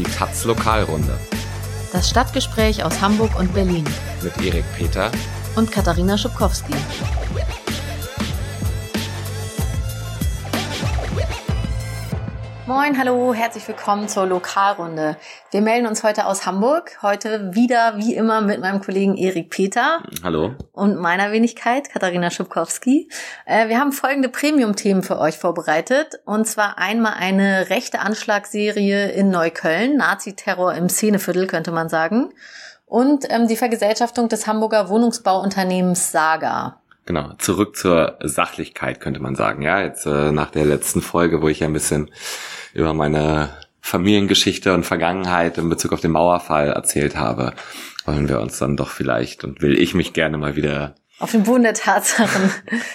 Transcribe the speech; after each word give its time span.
Die 0.00 0.10
Taz 0.10 0.44
Lokalrunde. 0.44 1.18
Das 1.92 2.08
Stadtgespräch 2.08 2.82
aus 2.82 3.02
Hamburg 3.02 3.38
und 3.38 3.52
Berlin. 3.52 3.84
Mit 4.22 4.34
Erik 4.42 4.64
Peter 4.74 5.12
und 5.56 5.70
Katharina 5.70 6.16
Schubkowski. 6.16 6.72
Moin, 12.70 12.96
hallo, 12.96 13.34
herzlich 13.34 13.66
willkommen 13.66 14.06
zur 14.06 14.26
Lokalrunde. 14.26 15.16
Wir 15.50 15.60
melden 15.60 15.88
uns 15.88 16.04
heute 16.04 16.24
aus 16.24 16.46
Hamburg. 16.46 16.98
Heute 17.02 17.52
wieder, 17.52 17.94
wie 17.96 18.14
immer, 18.14 18.42
mit 18.42 18.60
meinem 18.60 18.80
Kollegen 18.80 19.16
Erik 19.16 19.50
Peter. 19.50 20.04
Hallo. 20.22 20.54
Und 20.70 20.96
meiner 20.96 21.32
Wenigkeit, 21.32 21.90
Katharina 21.90 22.30
Schubkowski. 22.30 23.08
Äh, 23.44 23.68
wir 23.68 23.80
haben 23.80 23.90
folgende 23.90 24.28
Premium-Themen 24.28 25.02
für 25.02 25.18
euch 25.18 25.36
vorbereitet. 25.36 26.20
Und 26.26 26.46
zwar 26.46 26.78
einmal 26.78 27.14
eine 27.14 27.70
rechte 27.70 27.98
Anschlagsserie 27.98 29.10
in 29.10 29.30
Neukölln. 29.30 29.96
Nazi-Terror 29.96 30.72
im 30.74 30.88
Szeneviertel, 30.88 31.48
könnte 31.48 31.72
man 31.72 31.88
sagen. 31.88 32.32
Und 32.86 33.26
ähm, 33.30 33.48
die 33.48 33.56
Vergesellschaftung 33.56 34.28
des 34.28 34.46
Hamburger 34.46 34.88
Wohnungsbauunternehmens 34.88 36.12
Saga. 36.12 36.80
Genau, 37.06 37.32
zurück 37.38 37.74
zur 37.74 38.18
Sachlichkeit 38.22 39.00
könnte 39.00 39.18
man 39.18 39.34
sagen. 39.34 39.62
Ja, 39.62 39.80
jetzt 39.80 40.06
äh, 40.06 40.30
nach 40.30 40.52
der 40.52 40.64
letzten 40.64 41.02
Folge, 41.02 41.42
wo 41.42 41.48
ich 41.48 41.58
ja 41.58 41.66
ein 41.66 41.72
bisschen 41.72 42.12
über 42.72 42.94
meine 42.94 43.50
Familiengeschichte 43.80 44.74
und 44.74 44.84
Vergangenheit 44.84 45.58
in 45.58 45.68
Bezug 45.68 45.92
auf 45.92 46.00
den 46.00 46.12
Mauerfall 46.12 46.68
erzählt 46.68 47.16
habe, 47.16 47.54
wollen 48.04 48.28
wir 48.28 48.40
uns 48.40 48.58
dann 48.58 48.76
doch 48.76 48.90
vielleicht 48.90 49.44
und 49.44 49.62
will 49.62 49.78
ich 49.78 49.94
mich 49.94 50.12
gerne 50.12 50.38
mal 50.38 50.56
wieder 50.56 50.94
auf 51.20 51.32
den 51.32 51.42
Boden 51.42 51.64
der 51.64 51.74
Tatsachen 51.74 52.50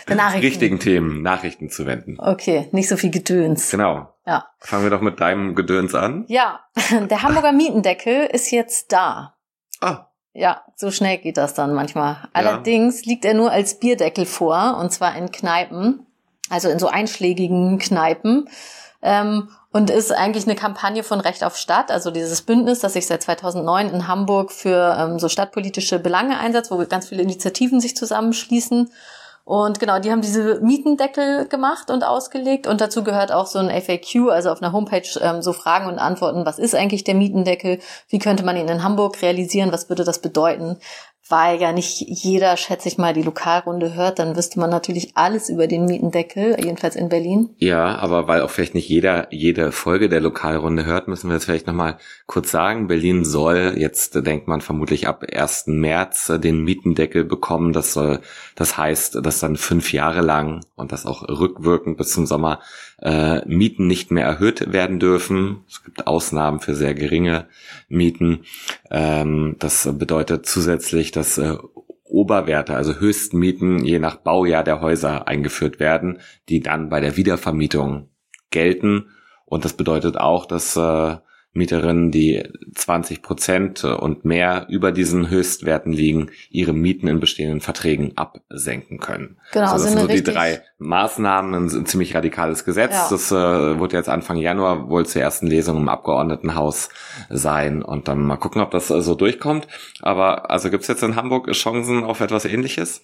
der 0.08 0.16
Nachrichten. 0.16 0.46
richtigen 0.46 0.80
Themen, 0.80 1.22
Nachrichten 1.22 1.70
zu 1.70 1.86
wenden. 1.86 2.18
Okay, 2.20 2.68
nicht 2.72 2.90
so 2.90 2.98
viel 2.98 3.12
Gedöns. 3.12 3.70
Genau. 3.70 4.16
Ja. 4.26 4.48
Fangen 4.60 4.84
wir 4.84 4.90
doch 4.90 5.02
mit 5.02 5.20
deinem 5.20 5.54
Gedöns 5.54 5.94
an. 5.94 6.26
Ja, 6.28 6.62
der 6.92 7.22
Hamburger 7.22 7.52
Mietendeckel 7.52 8.26
ist 8.26 8.50
jetzt 8.50 8.92
da. 8.92 9.36
Ah. 9.80 10.08
Ja, 10.34 10.64
so 10.76 10.90
schnell 10.90 11.20
geht 11.20 11.38
das 11.38 11.54
dann 11.54 11.76
manchmal. 11.76 12.28
Allerdings 12.34 13.06
ja. 13.06 13.12
liegt 13.12 13.26
er 13.26 13.36
nur 13.36 13.52
als 13.52 13.80
Bierdeckel 13.80 14.26
vor, 14.26 14.78
und 14.82 14.92
zwar 14.92 15.16
in 15.16 15.32
Kneipen, 15.32 16.08
also 16.50 16.68
in 16.70 16.80
so 16.80 16.88
einschlägigen 16.88 17.78
Kneipen. 17.78 18.50
Ähm, 19.04 19.50
und 19.76 19.90
ist 19.90 20.14
eigentlich 20.14 20.46
eine 20.46 20.56
Kampagne 20.56 21.04
von 21.04 21.20
Recht 21.20 21.44
auf 21.44 21.58
Stadt, 21.58 21.92
also 21.92 22.10
dieses 22.10 22.44
Bündnis, 22.44 22.80
das 22.80 22.94
sich 22.94 23.08
seit 23.08 23.24
2009 23.24 23.90
in 23.90 24.08
Hamburg 24.08 24.54
für 24.54 24.96
ähm, 24.98 25.20
so 25.20 25.28
stadtpolitische 25.28 26.00
Belange 26.00 26.40
einsetzt, 26.40 26.72
wo 26.72 26.78
ganz 26.86 27.10
viele 27.10 27.24
Initiativen 27.24 27.82
sich 27.82 27.98
zusammenschließen. 27.98 28.90
Und 29.44 29.80
genau, 29.82 30.00
die 30.00 30.12
haben 30.12 30.22
diese 30.22 30.62
Mietendeckel 30.62 31.50
gemacht 31.50 31.92
und 31.92 32.06
ausgelegt. 32.06 32.68
Und 32.68 32.80
dazu 32.80 33.04
gehört 33.04 33.34
auch 33.34 33.48
so 33.48 33.60
ein 33.60 33.70
FAQ, 33.70 34.30
also 34.32 34.50
auf 34.50 34.62
einer 34.62 34.72
Homepage 34.72 35.20
ähm, 35.20 35.42
so 35.42 35.52
Fragen 35.52 35.88
und 35.88 36.00
Antworten, 36.00 36.46
was 36.46 36.58
ist 36.58 36.74
eigentlich 36.74 37.04
der 37.04 37.16
Mietendeckel, 37.16 37.80
wie 38.08 38.20
könnte 38.20 38.46
man 38.46 38.56
ihn 38.56 38.70
in 38.70 38.82
Hamburg 38.82 39.22
realisieren, 39.22 39.74
was 39.74 39.90
würde 39.90 40.06
das 40.06 40.20
bedeuten, 40.20 40.78
weil 41.28 41.60
ja 41.60 41.72
nicht 41.72 42.02
jeder, 42.02 42.56
schätze 42.56 42.88
ich 42.88 42.98
mal, 42.98 43.14
die 43.14 43.24
Lokalrunde 43.24 43.96
hört, 43.96 44.20
dann 44.20 44.36
wüsste 44.36 44.60
man 44.60 44.70
natürlich 44.70 45.18
alles 45.18 45.50
über 45.50 45.66
den 45.66 45.86
Mietendeckel, 45.86 46.56
jedenfalls 46.60 46.96
in 46.96 47.10
Berlin. 47.10 47.50
Ja, 47.58 47.98
aber 47.98 48.28
weil 48.28 48.42
auch 48.42 48.52
vielleicht 48.52 48.76
nicht 48.76 48.90
jeder 48.90 49.28
jede 49.32 49.72
Folge 49.72 50.08
der 50.08 50.22
Lokalrunde 50.22 50.86
hört, 50.86 51.08
müssen 51.08 51.30
wir 51.30 51.36
jetzt 51.36 51.46
vielleicht 51.46 51.66
nochmal 51.66 51.98
kurz 52.28 52.52
sagen. 52.52 52.88
Berlin 52.88 53.26
soll 53.26 53.74
jetzt, 53.78 54.16
denkt 54.26 54.48
man 54.48 54.62
vermutlich 54.62 55.08
ab 55.08 55.24
1. 55.32 55.66
März 55.68 56.32
den 56.38 56.64
Mietendeckel 56.64 57.24
bekommen. 57.24 57.74
Das 57.74 57.94
soll, 57.94 58.20
das 58.56 58.78
heißt, 58.78 59.26
dass 59.26 59.40
dann 59.40 59.56
fünf 59.56 59.94
Jahre 59.94 60.22
lang 60.22 60.64
und 60.76 60.92
das 60.92 61.06
auch 61.06 61.24
rückwirkend 61.28 61.98
bis 61.98 62.12
zum 62.12 62.26
Sommer 62.28 62.60
äh, 63.02 63.46
Mieten 63.48 63.88
nicht 63.88 64.12
mehr 64.12 64.26
erhöht 64.26 64.72
werden 64.72 65.00
dürfen. 65.00 65.64
Es 65.68 65.84
gibt 65.84 66.08
Ausnahmen 66.08 66.60
für 66.60 66.76
sehr 66.76 66.94
geringe 66.94 67.48
Mieten. 67.90 68.46
Ähm, 68.90 69.56
das 69.60 69.90
bedeutet 69.98 70.46
zusätzlich, 70.46 71.12
dass 71.12 71.38
äh, 71.38 71.58
Oberwerte, 72.04 72.76
also 72.76 72.96
Höchstmieten 72.96 73.84
je 73.84 74.00
nach 74.00 74.18
Baujahr 74.18 74.64
der 74.64 74.80
Häuser 74.80 75.28
eingeführt 75.28 75.80
werden, 75.80 76.20
die 76.50 76.62
dann 76.62 76.90
bei 76.90 77.00
der 77.02 77.18
Wiedervermietung 77.18 78.10
gelten. 78.52 79.10
Und 79.46 79.66
das 79.66 79.74
bedeutet 79.74 80.18
auch, 80.18 80.46
dass 80.46 80.76
äh, 80.78 81.18
Mieterinnen, 81.56 82.12
die 82.12 82.44
20 82.76 83.22
Prozent 83.22 83.84
und 83.86 84.26
mehr 84.26 84.68
über 84.70 84.92
diesen 84.92 85.30
Höchstwerten 85.30 85.94
liegen, 85.94 86.30
ihre 86.50 86.74
Mieten 86.74 87.08
in 87.08 87.22
bestehenden 87.22 87.62
Verträgen 87.62 88.12
absenken 88.18 89.00
können. 89.00 89.38
Genau, 89.54 89.72
also 89.72 89.86
das 89.86 89.94
sind 89.94 90.02
so 90.02 90.08
die 90.08 90.24
drei 90.24 90.62
Maßnahmen, 90.80 91.54
ein, 91.54 91.86
ziemlich 91.86 92.14
radikales 92.14 92.66
Gesetz. 92.66 92.94
Ja. 92.94 93.08
Das 93.10 93.32
äh, 93.32 93.80
wird 93.80 93.94
jetzt 93.94 94.10
Anfang 94.10 94.38
Januar 94.38 94.90
wohl 94.90 95.06
zur 95.06 95.22
ersten 95.22 95.48
Lesung 95.48 95.78
im 95.78 95.88
Abgeordnetenhaus 95.90 96.90
sein 97.30 97.82
und 97.82 98.10
dann 98.10 98.22
mal 98.22 98.38
gucken, 98.38 98.62
ob 98.62 98.72
das 98.72 98.90
äh, 98.90 99.02
so 99.02 99.16
durchkommt. 99.16 99.68
Aber 100.02 100.52
also 100.52 100.70
gibt's 100.70 100.88
jetzt 100.88 101.04
in 101.04 101.16
Hamburg 101.16 101.50
Chancen 101.52 102.04
auf 102.04 102.20
etwas 102.20 102.44
Ähnliches? 102.44 103.02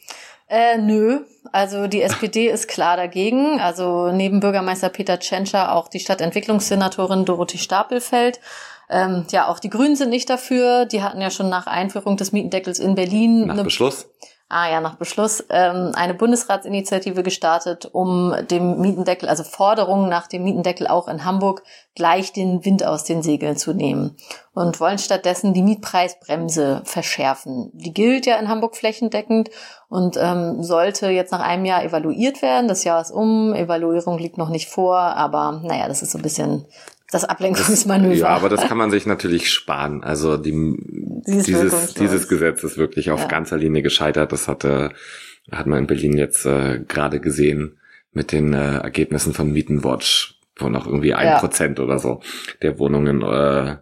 Äh, 0.51 0.77
nö, 0.79 1.21
also 1.53 1.87
die 1.87 2.01
SPD 2.01 2.49
ist 2.49 2.67
klar 2.67 2.97
dagegen. 2.97 3.61
Also 3.61 4.11
neben 4.11 4.41
Bürgermeister 4.41 4.89
Peter 4.89 5.17
Tschentscher 5.17 5.73
auch 5.73 5.87
die 5.87 6.01
Stadtentwicklungssenatorin 6.01 7.23
Dorothee 7.23 7.57
Stapelfeld. 7.57 8.41
Ähm, 8.89 9.25
ja, 9.31 9.47
auch 9.47 9.59
die 9.59 9.69
Grünen 9.69 9.95
sind 9.95 10.09
nicht 10.09 10.29
dafür. 10.29 10.85
Die 10.85 11.01
hatten 11.01 11.21
ja 11.21 11.31
schon 11.31 11.47
nach 11.47 11.67
Einführung 11.67 12.17
des 12.17 12.33
Mietendeckels 12.33 12.79
in 12.79 12.95
Berlin 12.95 13.47
nach 13.47 13.63
Beschluss 13.63 14.09
ah 14.51 14.69
ja, 14.69 14.81
nach 14.81 14.95
Beschluss, 14.95 15.43
ähm, 15.49 15.91
eine 15.95 16.13
Bundesratsinitiative 16.13 17.23
gestartet, 17.23 17.89
um 17.91 18.35
dem 18.49 18.79
Mietendeckel, 18.79 19.29
also 19.29 19.43
Forderungen 19.43 20.09
nach 20.09 20.27
dem 20.27 20.43
Mietendeckel 20.43 20.87
auch 20.87 21.07
in 21.07 21.23
Hamburg 21.23 21.63
gleich 21.95 22.33
den 22.33 22.63
Wind 22.65 22.85
aus 22.85 23.05
den 23.05 23.23
Segeln 23.23 23.55
zu 23.55 23.73
nehmen 23.73 24.17
und 24.53 24.79
wollen 24.81 24.97
stattdessen 24.97 25.53
die 25.53 25.61
Mietpreisbremse 25.61 26.81
verschärfen. 26.83 27.71
Die 27.73 27.93
gilt 27.93 28.25
ja 28.25 28.37
in 28.37 28.49
Hamburg 28.49 28.75
flächendeckend 28.75 29.49
und 29.87 30.17
ähm, 30.17 30.61
sollte 30.61 31.09
jetzt 31.09 31.31
nach 31.31 31.41
einem 31.41 31.65
Jahr 31.65 31.83
evaluiert 31.83 32.41
werden. 32.41 32.67
Das 32.67 32.83
Jahr 32.83 33.01
ist 33.01 33.11
um, 33.11 33.53
Evaluierung 33.53 34.17
liegt 34.17 34.37
noch 34.37 34.49
nicht 34.49 34.69
vor, 34.69 34.97
aber 34.97 35.61
naja, 35.63 35.87
das 35.87 36.01
ist 36.01 36.11
so 36.11 36.17
ein 36.17 36.23
bisschen 36.23 36.65
das 37.11 37.25
Ablenkungsmanöver. 37.25 38.15
ja, 38.15 38.27
aber 38.29 38.49
das 38.49 38.67
kann 38.67 38.77
man 38.77 38.89
sich 38.89 39.05
natürlich 39.05 39.51
sparen. 39.51 40.03
Also 40.03 40.37
die, 40.37 40.51
dieses, 41.27 41.45
dieses, 41.45 41.93
dieses 41.93 42.27
Gesetz 42.27 42.63
ist 42.63 42.77
wirklich 42.77 43.11
auf 43.11 43.21
ja. 43.21 43.27
ganzer 43.27 43.57
Linie 43.57 43.81
gescheitert. 43.81 44.31
Das 44.31 44.47
hatte, 44.47 44.93
hat 45.51 45.67
man 45.67 45.79
in 45.79 45.87
Berlin 45.87 46.17
jetzt 46.17 46.45
äh, 46.45 46.79
gerade 46.87 47.19
gesehen 47.19 47.77
mit 48.13 48.31
den 48.31 48.53
äh, 48.53 48.77
Ergebnissen 48.77 49.33
von 49.33 49.51
Mietenwatch, 49.51 50.39
wo 50.57 50.69
noch 50.69 50.87
irgendwie 50.87 51.13
ein 51.13 51.37
Prozent 51.39 51.79
ja. 51.79 51.85
oder 51.85 51.99
so 51.99 52.21
der 52.61 52.79
Wohnungen 52.79 53.21
äh, 53.21 53.77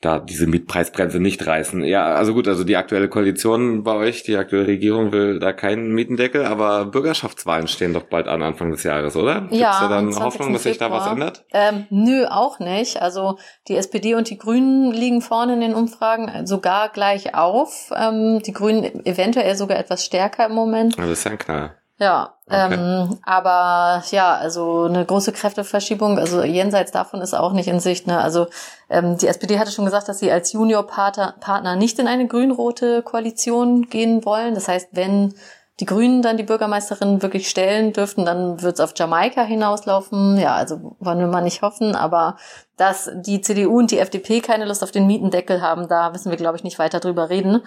da 0.00 0.20
diese 0.20 0.46
Mietpreisbremse 0.46 1.18
nicht 1.18 1.44
reißen. 1.44 1.82
Ja, 1.82 2.14
also 2.14 2.32
gut, 2.32 2.46
also 2.46 2.62
die 2.62 2.76
aktuelle 2.76 3.08
Koalition 3.08 3.82
bei 3.82 3.94
euch, 3.94 4.22
die 4.22 4.36
aktuelle 4.36 4.68
Regierung 4.68 5.10
will 5.10 5.40
da 5.40 5.52
keinen 5.52 5.92
Mietendeckel, 5.92 6.44
aber 6.44 6.86
Bürgerschaftswahlen 6.86 7.66
stehen 7.66 7.94
doch 7.94 8.04
bald 8.04 8.28
an 8.28 8.42
Anfang 8.42 8.70
des 8.70 8.84
Jahres, 8.84 9.16
oder? 9.16 9.40
Gibt's 9.40 9.58
ja, 9.58 9.80
da 9.80 9.88
dann 9.88 10.14
Hoffnung, 10.14 10.52
dass 10.52 10.62
sich 10.62 10.78
da 10.78 10.92
was 10.92 11.08
ändert? 11.08 11.44
Ähm, 11.52 11.86
nö, 11.90 12.26
auch 12.26 12.60
nicht. 12.60 13.02
Also 13.02 13.38
die 13.66 13.74
SPD 13.74 14.14
und 14.14 14.30
die 14.30 14.38
Grünen 14.38 14.92
liegen 14.92 15.20
vorne 15.20 15.54
in 15.54 15.60
den 15.60 15.74
Umfragen 15.74 16.46
sogar 16.46 16.90
gleich 16.90 17.34
auf. 17.34 17.90
Ähm, 17.96 18.40
die 18.46 18.52
Grünen 18.52 19.04
eventuell 19.04 19.56
sogar 19.56 19.78
etwas 19.78 20.04
stärker 20.04 20.46
im 20.46 20.54
Moment. 20.54 20.96
Ja, 20.96 21.02
das 21.02 21.18
ist 21.18 21.24
ja 21.24 21.32
ein 21.32 21.38
Knall. 21.38 21.77
Ja, 22.00 22.34
okay. 22.46 22.74
ähm, 22.74 23.18
aber 23.24 24.04
ja, 24.12 24.36
also 24.36 24.84
eine 24.84 25.04
große 25.04 25.32
Kräfteverschiebung, 25.32 26.16
also 26.16 26.42
jenseits 26.44 26.92
davon 26.92 27.20
ist 27.20 27.34
auch 27.34 27.52
nicht 27.52 27.66
in 27.66 27.80
Sicht. 27.80 28.06
Ne? 28.06 28.20
Also 28.20 28.46
ähm, 28.88 29.18
die 29.18 29.26
SPD 29.26 29.58
hatte 29.58 29.72
schon 29.72 29.84
gesagt, 29.84 30.08
dass 30.08 30.20
sie 30.20 30.30
als 30.30 30.52
Juniorpartner 30.52 31.74
nicht 31.74 31.98
in 31.98 32.06
eine 32.06 32.28
grün-rote 32.28 33.02
Koalition 33.02 33.88
gehen 33.88 34.24
wollen. 34.24 34.54
Das 34.54 34.68
heißt, 34.68 34.90
wenn 34.92 35.34
die 35.80 35.86
Grünen 35.86 36.22
dann 36.22 36.36
die 36.36 36.44
Bürgermeisterin 36.44 37.22
wirklich 37.22 37.48
stellen 37.48 37.92
dürften, 37.92 38.24
dann 38.24 38.62
wird 38.62 38.74
es 38.74 38.80
auf 38.80 38.92
Jamaika 38.96 39.42
hinauslaufen. 39.42 40.36
Ja, 40.38 40.54
also 40.54 40.96
wollen 41.00 41.18
wir 41.18 41.26
mal 41.26 41.42
nicht 41.42 41.62
hoffen, 41.62 41.96
aber 41.96 42.36
dass 42.76 43.10
die 43.14 43.40
CDU 43.40 43.78
und 43.78 43.90
die 43.90 43.98
FDP 43.98 44.40
keine 44.40 44.66
Lust 44.66 44.84
auf 44.84 44.90
den 44.92 45.06
Mietendeckel 45.06 45.62
haben, 45.62 45.88
da 45.88 46.10
müssen 46.10 46.30
wir, 46.30 46.36
glaube 46.36 46.56
ich, 46.56 46.64
nicht 46.64 46.78
weiter 46.78 47.00
drüber 47.00 47.28
reden. 47.28 47.62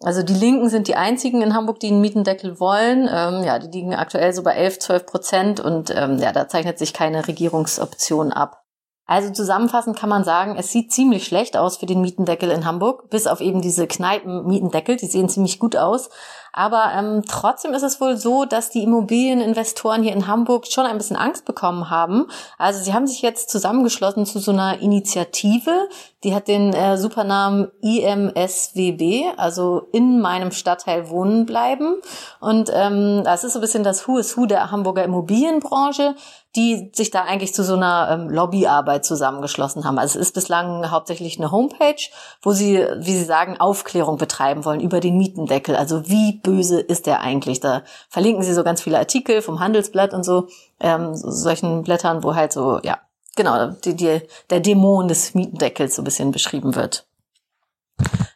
Also 0.00 0.22
die 0.22 0.34
Linken 0.34 0.68
sind 0.68 0.88
die 0.88 0.96
einzigen 0.96 1.40
in 1.40 1.54
Hamburg, 1.54 1.80
die 1.80 1.88
einen 1.88 2.02
Mietendeckel 2.02 2.60
wollen. 2.60 3.08
Ähm, 3.10 3.44
ja, 3.44 3.58
die 3.58 3.68
liegen 3.68 3.94
aktuell 3.94 4.32
so 4.32 4.42
bei 4.42 4.52
11, 4.52 4.78
12 4.78 5.06
Prozent 5.06 5.60
und 5.60 5.90
ähm, 5.90 6.18
ja, 6.18 6.32
da 6.32 6.48
zeichnet 6.48 6.78
sich 6.78 6.92
keine 6.92 7.26
Regierungsoption 7.26 8.32
ab. 8.32 8.62
Also 9.08 9.32
zusammenfassend 9.32 9.96
kann 9.96 10.08
man 10.08 10.24
sagen, 10.24 10.56
es 10.58 10.72
sieht 10.72 10.92
ziemlich 10.92 11.24
schlecht 11.24 11.56
aus 11.56 11.76
für 11.76 11.86
den 11.86 12.00
Mietendeckel 12.00 12.50
in 12.50 12.64
Hamburg, 12.64 13.08
bis 13.08 13.28
auf 13.28 13.40
eben 13.40 13.62
diese 13.62 13.86
Kneipen-Mietendeckel, 13.86 14.96
die 14.96 15.06
sehen 15.06 15.28
ziemlich 15.28 15.60
gut 15.60 15.76
aus. 15.76 16.10
Aber 16.56 16.90
ähm, 16.96 17.22
trotzdem 17.28 17.74
ist 17.74 17.82
es 17.82 18.00
wohl 18.00 18.16
so, 18.16 18.46
dass 18.46 18.70
die 18.70 18.82
Immobilieninvestoren 18.82 20.02
hier 20.02 20.14
in 20.14 20.26
Hamburg 20.26 20.66
schon 20.66 20.86
ein 20.86 20.96
bisschen 20.96 21.16
Angst 21.16 21.44
bekommen 21.44 21.90
haben. 21.90 22.28
Also 22.56 22.82
sie 22.82 22.94
haben 22.94 23.06
sich 23.06 23.20
jetzt 23.20 23.50
zusammengeschlossen 23.50 24.24
zu 24.24 24.38
so 24.38 24.52
einer 24.52 24.80
Initiative, 24.80 25.88
die 26.24 26.34
hat 26.34 26.48
den 26.48 26.72
äh, 26.72 26.96
Supernamen 26.96 27.70
IMSWB, 27.82 29.36
also 29.36 29.86
in 29.92 30.20
meinem 30.20 30.50
Stadtteil 30.50 31.10
wohnen 31.10 31.44
bleiben. 31.44 31.96
Und 32.40 32.70
ähm, 32.72 33.20
das 33.22 33.44
ist 33.44 33.52
so 33.52 33.58
ein 33.58 33.62
bisschen 33.62 33.84
das 33.84 34.08
Who 34.08 34.16
is 34.16 34.36
Who 34.36 34.46
der 34.46 34.70
Hamburger 34.70 35.04
Immobilienbranche 35.04 36.14
die 36.56 36.90
sich 36.94 37.10
da 37.10 37.22
eigentlich 37.22 37.54
zu 37.54 37.62
so 37.62 37.74
einer 37.74 38.08
ähm, 38.10 38.30
Lobbyarbeit 38.30 39.04
zusammengeschlossen 39.04 39.84
haben. 39.84 39.98
Also 39.98 40.18
es 40.18 40.28
ist 40.28 40.34
bislang 40.34 40.90
hauptsächlich 40.90 41.38
eine 41.38 41.52
Homepage, 41.52 42.00
wo 42.40 42.52
sie, 42.52 42.84
wie 42.96 43.12
sie 43.12 43.24
sagen, 43.24 43.60
Aufklärung 43.60 44.16
betreiben 44.16 44.64
wollen 44.64 44.80
über 44.80 45.00
den 45.00 45.18
Mietendeckel. 45.18 45.76
Also 45.76 46.08
wie 46.08 46.40
böse 46.46 46.80
ist 46.80 47.06
der 47.06 47.20
eigentlich? 47.20 47.58
Da 47.60 47.82
verlinken 48.08 48.44
sie 48.44 48.54
so 48.54 48.62
ganz 48.62 48.80
viele 48.80 48.98
Artikel 48.98 49.42
vom 49.42 49.58
Handelsblatt 49.58 50.14
und 50.14 50.24
so, 50.24 50.46
ähm, 50.80 51.14
so 51.14 51.30
solchen 51.30 51.82
Blättern, 51.82 52.22
wo 52.22 52.36
halt 52.36 52.52
so, 52.52 52.78
ja, 52.84 52.98
genau, 53.34 53.72
die, 53.84 53.94
die, 53.94 54.22
der 54.48 54.60
Dämon 54.60 55.08
des 55.08 55.34
Mietendeckels 55.34 55.96
so 55.96 56.02
ein 56.02 56.04
bisschen 56.04 56.30
beschrieben 56.30 56.76
wird. 56.76 57.06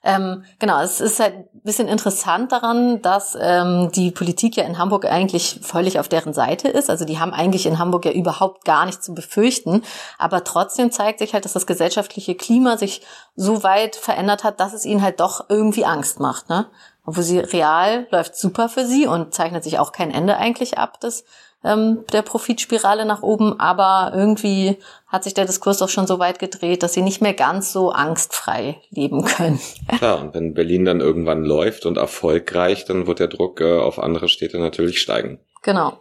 Ähm, 0.02 0.44
genau, 0.58 0.80
es 0.80 1.00
ist 1.00 1.20
halt 1.20 1.34
ein 1.34 1.60
bisschen 1.62 1.86
interessant 1.86 2.52
daran, 2.52 3.02
dass 3.02 3.36
ähm, 3.38 3.90
die 3.94 4.10
Politik 4.10 4.56
ja 4.56 4.64
in 4.64 4.78
Hamburg 4.78 5.04
eigentlich 5.04 5.60
völlig 5.62 5.98
auf 5.98 6.08
deren 6.08 6.32
Seite 6.32 6.68
ist. 6.68 6.88
Also 6.88 7.04
die 7.04 7.18
haben 7.18 7.34
eigentlich 7.34 7.66
in 7.66 7.78
Hamburg 7.78 8.06
ja 8.06 8.12
überhaupt 8.12 8.64
gar 8.64 8.86
nichts 8.86 9.04
zu 9.04 9.14
befürchten. 9.14 9.82
Aber 10.16 10.42
trotzdem 10.42 10.90
zeigt 10.90 11.18
sich 11.18 11.34
halt, 11.34 11.44
dass 11.44 11.52
das 11.52 11.66
gesellschaftliche 11.66 12.34
Klima 12.34 12.78
sich 12.78 13.02
so 13.36 13.62
weit 13.62 13.94
verändert 13.94 14.42
hat, 14.42 14.58
dass 14.58 14.72
es 14.72 14.86
ihnen 14.86 15.02
halt 15.02 15.20
doch 15.20 15.44
irgendwie 15.50 15.84
Angst 15.84 16.18
macht. 16.18 16.48
Ne? 16.48 16.66
Obwohl 17.04 17.24
sie 17.24 17.38
real 17.38 18.06
läuft 18.10 18.36
super 18.36 18.68
für 18.68 18.84
sie 18.84 19.06
und 19.06 19.34
zeichnet 19.34 19.64
sich 19.64 19.78
auch 19.78 19.92
kein 19.92 20.10
Ende 20.10 20.36
eigentlich 20.36 20.78
ab, 20.78 20.98
das 21.00 21.24
ähm, 21.64 22.04
der 22.12 22.22
Profitspirale 22.22 23.04
nach 23.04 23.22
oben, 23.22 23.58
aber 23.60 24.12
irgendwie 24.14 24.78
hat 25.06 25.24
sich 25.24 25.34
der 25.34 25.44
Diskurs 25.44 25.82
auch 25.82 25.88
schon 25.88 26.06
so 26.06 26.18
weit 26.18 26.38
gedreht, 26.38 26.82
dass 26.82 26.94
sie 26.94 27.02
nicht 27.02 27.20
mehr 27.20 27.34
ganz 27.34 27.72
so 27.72 27.90
angstfrei 27.90 28.80
leben 28.90 29.24
können. 29.24 29.60
Klar, 29.98 30.20
und 30.20 30.34
wenn 30.34 30.54
Berlin 30.54 30.84
dann 30.84 31.00
irgendwann 31.00 31.44
läuft 31.44 31.84
und 31.86 31.98
erfolgreich, 31.98 32.84
dann 32.86 33.06
wird 33.06 33.18
der 33.18 33.28
Druck 33.28 33.60
äh, 33.60 33.78
auf 33.78 33.98
andere 33.98 34.28
Städte 34.28 34.58
natürlich 34.58 35.00
steigen. 35.00 35.40
Genau. 35.62 35.98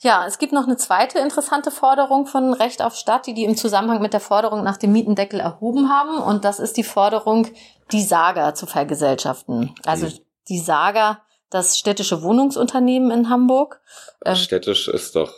Ja, 0.00 0.26
es 0.26 0.36
gibt 0.36 0.52
noch 0.52 0.66
eine 0.66 0.76
zweite 0.76 1.18
interessante 1.18 1.70
Forderung 1.70 2.26
von 2.26 2.52
Recht 2.52 2.82
auf 2.82 2.94
Stadt, 2.94 3.26
die 3.26 3.32
die 3.32 3.44
im 3.44 3.56
Zusammenhang 3.56 4.02
mit 4.02 4.12
der 4.12 4.20
Forderung 4.20 4.62
nach 4.62 4.76
dem 4.76 4.92
Mietendeckel 4.92 5.40
erhoben 5.40 5.88
haben. 5.88 6.18
Und 6.18 6.44
das 6.44 6.60
ist 6.60 6.76
die 6.76 6.84
Forderung, 6.84 7.48
die 7.92 8.02
Saga 8.02 8.54
zu 8.54 8.66
vergesellschaften. 8.66 9.74
Also 9.84 10.06
hm. 10.06 10.18
die 10.48 10.58
Saga 10.58 11.20
das 11.54 11.78
städtische 11.78 12.22
Wohnungsunternehmen 12.22 13.12
in 13.12 13.30
Hamburg. 13.30 13.80
Ähm, 14.24 14.34
Städtisch 14.34 14.88
ist 14.88 15.14
doch, 15.14 15.32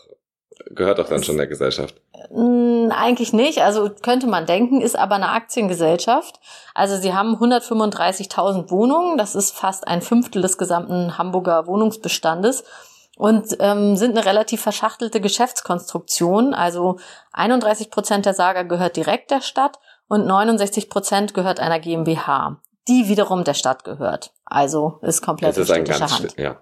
gehört 0.71 0.99
doch 0.99 1.09
dann 1.09 1.23
schon 1.23 1.37
der 1.37 1.47
Gesellschaft. 1.47 1.95
Eigentlich 2.91 3.35
nicht, 3.35 3.61
also 3.61 3.91
könnte 3.91 4.27
man 4.27 4.47
denken, 4.47 4.81
ist 4.81 4.97
aber 4.97 5.17
eine 5.17 5.29
Aktiengesellschaft. 5.29 6.41
Also 6.75 6.97
sie 6.97 7.13
haben 7.13 7.37
135.000 7.37 8.71
Wohnungen, 8.71 9.19
das 9.19 9.35
ist 9.35 9.55
fast 9.55 9.87
ein 9.87 10.01
Fünftel 10.01 10.41
des 10.41 10.57
gesamten 10.57 11.19
Hamburger 11.19 11.67
Wohnungsbestandes 11.67 12.65
und 13.17 13.57
ähm, 13.61 13.97
sind 13.97 14.17
eine 14.17 14.27
relativ 14.27 14.63
verschachtelte 14.63 15.21
Geschäftskonstruktion. 15.21 16.55
Also 16.55 16.99
31 17.33 17.91
Prozent 17.91 18.25
der 18.25 18.35
Saga 18.35 18.63
gehört 18.63 18.97
direkt 18.97 19.31
der 19.31 19.43
Stadt 19.43 19.79
und 20.09 20.27
69 20.27 20.91
Prozent 20.91 21.35
gehört 21.35 21.61
einer 21.61 21.81
GmbH 21.81 22.61
die 22.89 23.09
wiederum 23.09 23.45
der 23.45 23.55
Stadt 23.55 23.85
gehört. 23.85 24.33
Also 24.45 24.99
ist 25.03 25.23
komplett 25.23 25.51
das 25.51 25.59
ist 25.59 25.71
ein 25.71 25.85
ganz 25.85 26.13
Hand. 26.13 26.37
Ja. 26.39 26.61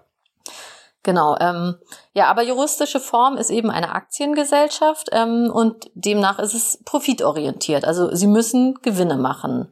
Genau. 1.03 1.37
Ähm, 1.39 1.75
ja, 2.13 2.27
aber 2.27 2.41
juristische 2.41 2.99
Form 2.99 3.37
ist 3.37 3.51
eben 3.51 3.69
eine 3.69 3.91
Aktiengesellschaft 3.93 5.09
ähm, 5.11 5.51
und 5.53 5.91
demnach 5.93 6.39
ist 6.39 6.55
es 6.55 6.79
profitorientiert. 6.83 7.85
Also 7.85 8.13
sie 8.15 8.27
müssen 8.27 8.81
Gewinne 8.81 9.17
machen. 9.17 9.71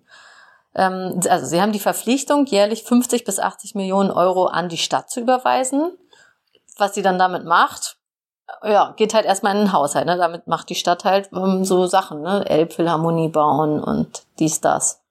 Ähm, 0.76 1.20
also 1.28 1.48
sie 1.48 1.60
haben 1.60 1.72
die 1.72 1.80
Verpflichtung, 1.80 2.46
jährlich 2.46 2.84
50 2.84 3.26
bis 3.26 3.40
80 3.40 3.74
Millionen 3.74 4.12
Euro 4.12 4.46
an 4.46 4.70
die 4.70 4.78
Stadt 4.78 5.10
zu 5.10 5.22
überweisen. 5.22 5.98
Was 6.78 6.94
sie 6.94 7.02
dann 7.02 7.18
damit 7.18 7.46
macht, 7.46 7.98
ja, 8.64 8.94
geht 8.98 9.14
halt 9.14 9.26
erstmal 9.26 9.56
in 9.56 9.66
den 9.66 9.74
Haushalt. 9.74 10.06
Ne? 10.06 10.18
Damit 10.18 10.48
macht 10.48 10.70
die 10.70 10.76
Stadt 10.76 11.06
halt 11.06 11.30
ähm, 11.34 11.64
so 11.64 11.86
Sachen, 11.86 12.22
ne? 12.22 12.46
Elbphilharmonie 12.48 13.30
bauen 13.30 13.82
und 13.82 14.24
dies, 14.40 14.62
das. 14.62 15.04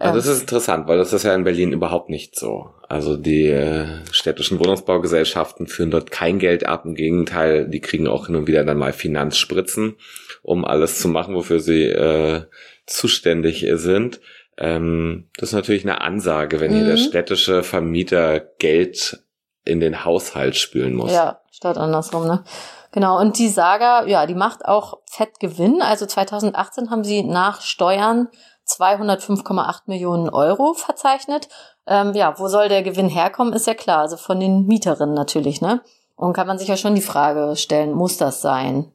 Also 0.00 0.16
das 0.16 0.26
ist 0.28 0.40
interessant, 0.40 0.88
weil 0.88 0.96
das 0.96 1.12
ist 1.12 1.24
ja 1.24 1.34
in 1.34 1.44
Berlin 1.44 1.72
überhaupt 1.72 2.08
nicht 2.08 2.34
so. 2.34 2.70
Also 2.88 3.18
die 3.18 3.48
äh, 3.48 3.86
städtischen 4.10 4.58
Wohnungsbaugesellschaften 4.58 5.66
führen 5.66 5.90
dort 5.90 6.10
kein 6.10 6.38
Geld 6.38 6.64
ab. 6.64 6.86
Im 6.86 6.94
Gegenteil, 6.94 7.68
die 7.68 7.80
kriegen 7.80 8.08
auch 8.08 8.26
hin 8.26 8.36
und 8.36 8.46
wieder 8.46 8.64
dann 8.64 8.78
mal 8.78 8.94
Finanzspritzen, 8.94 9.96
um 10.42 10.64
alles 10.64 10.98
zu 11.00 11.08
machen, 11.08 11.34
wofür 11.34 11.60
sie 11.60 11.84
äh, 11.84 12.44
zuständig 12.86 13.66
sind. 13.74 14.20
Ähm, 14.56 15.28
das 15.36 15.50
ist 15.50 15.54
natürlich 15.54 15.84
eine 15.84 16.00
Ansage, 16.00 16.60
wenn 16.60 16.70
mhm. 16.70 16.76
hier 16.76 16.86
der 16.86 16.96
mhm. 16.96 17.08
städtische 17.08 17.62
Vermieter 17.62 18.40
Geld 18.58 19.22
in 19.70 19.80
den 19.80 20.04
Haushalt 20.04 20.56
spülen 20.56 20.94
muss. 20.94 21.12
Ja, 21.12 21.40
statt 21.50 21.78
andersrum, 21.78 22.26
ne? 22.26 22.44
Genau, 22.92 23.20
und 23.20 23.38
die 23.38 23.48
Saga, 23.48 24.04
ja, 24.06 24.26
die 24.26 24.34
macht 24.34 24.64
auch 24.64 24.98
fett 25.06 25.38
Gewinn. 25.38 25.80
Also 25.80 26.06
2018 26.06 26.90
haben 26.90 27.04
sie 27.04 27.22
nach 27.22 27.60
Steuern 27.60 28.28
205,8 28.66 29.82
Millionen 29.86 30.28
Euro 30.28 30.74
verzeichnet. 30.74 31.48
Ähm, 31.86 32.14
ja, 32.14 32.38
wo 32.38 32.48
soll 32.48 32.68
der 32.68 32.82
Gewinn 32.82 33.08
herkommen, 33.08 33.52
ist 33.52 33.66
ja 33.66 33.74
klar. 33.74 34.00
Also 34.00 34.16
von 34.16 34.40
den 34.40 34.66
Mieterinnen 34.66 35.14
natürlich, 35.14 35.60
ne? 35.60 35.80
Und 36.16 36.32
kann 36.34 36.46
man 36.46 36.58
sich 36.58 36.68
ja 36.68 36.76
schon 36.76 36.94
die 36.94 37.00
Frage 37.00 37.56
stellen, 37.56 37.92
muss 37.92 38.18
das 38.18 38.42
sein? 38.42 38.92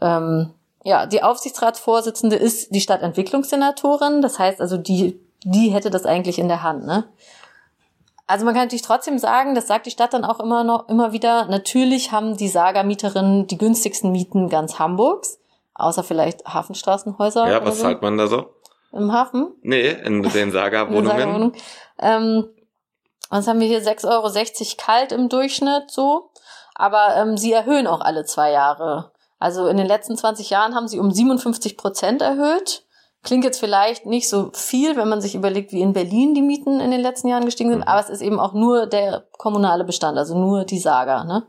Ähm, 0.00 0.54
ja, 0.84 1.06
die 1.06 1.22
Aufsichtsratsvorsitzende 1.22 2.36
ist 2.36 2.74
die 2.74 2.80
Stadtentwicklungssenatorin. 2.80 4.22
Das 4.22 4.38
heißt 4.38 4.60
also, 4.60 4.76
die, 4.76 5.20
die 5.44 5.70
hätte 5.70 5.90
das 5.90 6.06
eigentlich 6.06 6.38
in 6.38 6.48
der 6.48 6.62
Hand, 6.62 6.86
ne? 6.86 7.04
Also 8.28 8.44
man 8.44 8.54
kann 8.54 8.64
natürlich 8.64 8.82
trotzdem 8.82 9.18
sagen, 9.18 9.54
das 9.54 9.66
sagt 9.66 9.86
die 9.86 9.90
Stadt 9.90 10.12
dann 10.12 10.24
auch 10.26 10.38
immer 10.38 10.62
noch, 10.62 10.90
immer 10.90 11.12
wieder, 11.12 11.46
natürlich 11.46 12.12
haben 12.12 12.36
die 12.36 12.48
Saga-Mieterinnen 12.48 13.46
die 13.46 13.56
günstigsten 13.56 14.12
Mieten 14.12 14.50
ganz 14.50 14.78
Hamburgs, 14.78 15.40
außer 15.72 16.04
vielleicht 16.04 16.44
Hafenstraßenhäuser. 16.44 17.48
Ja, 17.48 17.64
was 17.64 17.78
so. 17.78 17.84
zahlt 17.84 18.02
man 18.02 18.18
da 18.18 18.26
so? 18.26 18.50
Im 18.92 19.12
Hafen? 19.12 19.54
Nee, 19.62 19.88
in 19.88 20.22
den 20.34 20.52
Saga-Wohnungen. 20.52 21.54
Saga 21.96 22.16
ähm, 22.16 22.50
was 23.30 23.48
haben 23.48 23.60
wir 23.60 23.66
hier? 23.66 23.82
6,60 23.82 24.06
Euro 24.08 24.76
kalt 24.76 25.12
im 25.12 25.30
Durchschnitt 25.30 25.90
so. 25.90 26.30
Aber 26.74 27.16
ähm, 27.16 27.38
sie 27.38 27.52
erhöhen 27.52 27.86
auch 27.86 28.02
alle 28.02 28.26
zwei 28.26 28.52
Jahre. 28.52 29.10
Also 29.38 29.68
in 29.68 29.78
den 29.78 29.86
letzten 29.86 30.18
20 30.18 30.50
Jahren 30.50 30.74
haben 30.74 30.88
sie 30.88 30.98
um 30.98 31.10
57 31.10 31.78
Prozent 31.78 32.20
erhöht. 32.20 32.84
Klingt 33.22 33.44
jetzt 33.44 33.58
vielleicht 33.58 34.06
nicht 34.06 34.28
so 34.28 34.50
viel, 34.54 34.96
wenn 34.96 35.08
man 35.08 35.20
sich 35.20 35.34
überlegt, 35.34 35.72
wie 35.72 35.80
in 35.80 35.92
Berlin 35.92 36.34
die 36.34 36.42
Mieten 36.42 36.80
in 36.80 36.90
den 36.90 37.00
letzten 37.00 37.28
Jahren 37.28 37.44
gestiegen 37.44 37.70
sind, 37.70 37.80
mhm. 37.80 37.88
aber 37.88 38.00
es 38.00 38.08
ist 38.08 38.22
eben 38.22 38.38
auch 38.38 38.54
nur 38.54 38.86
der 38.86 39.24
kommunale 39.32 39.84
Bestand, 39.84 40.16
also 40.16 40.38
nur 40.38 40.64
die 40.64 40.78
Saga. 40.78 41.24
Ne? 41.24 41.46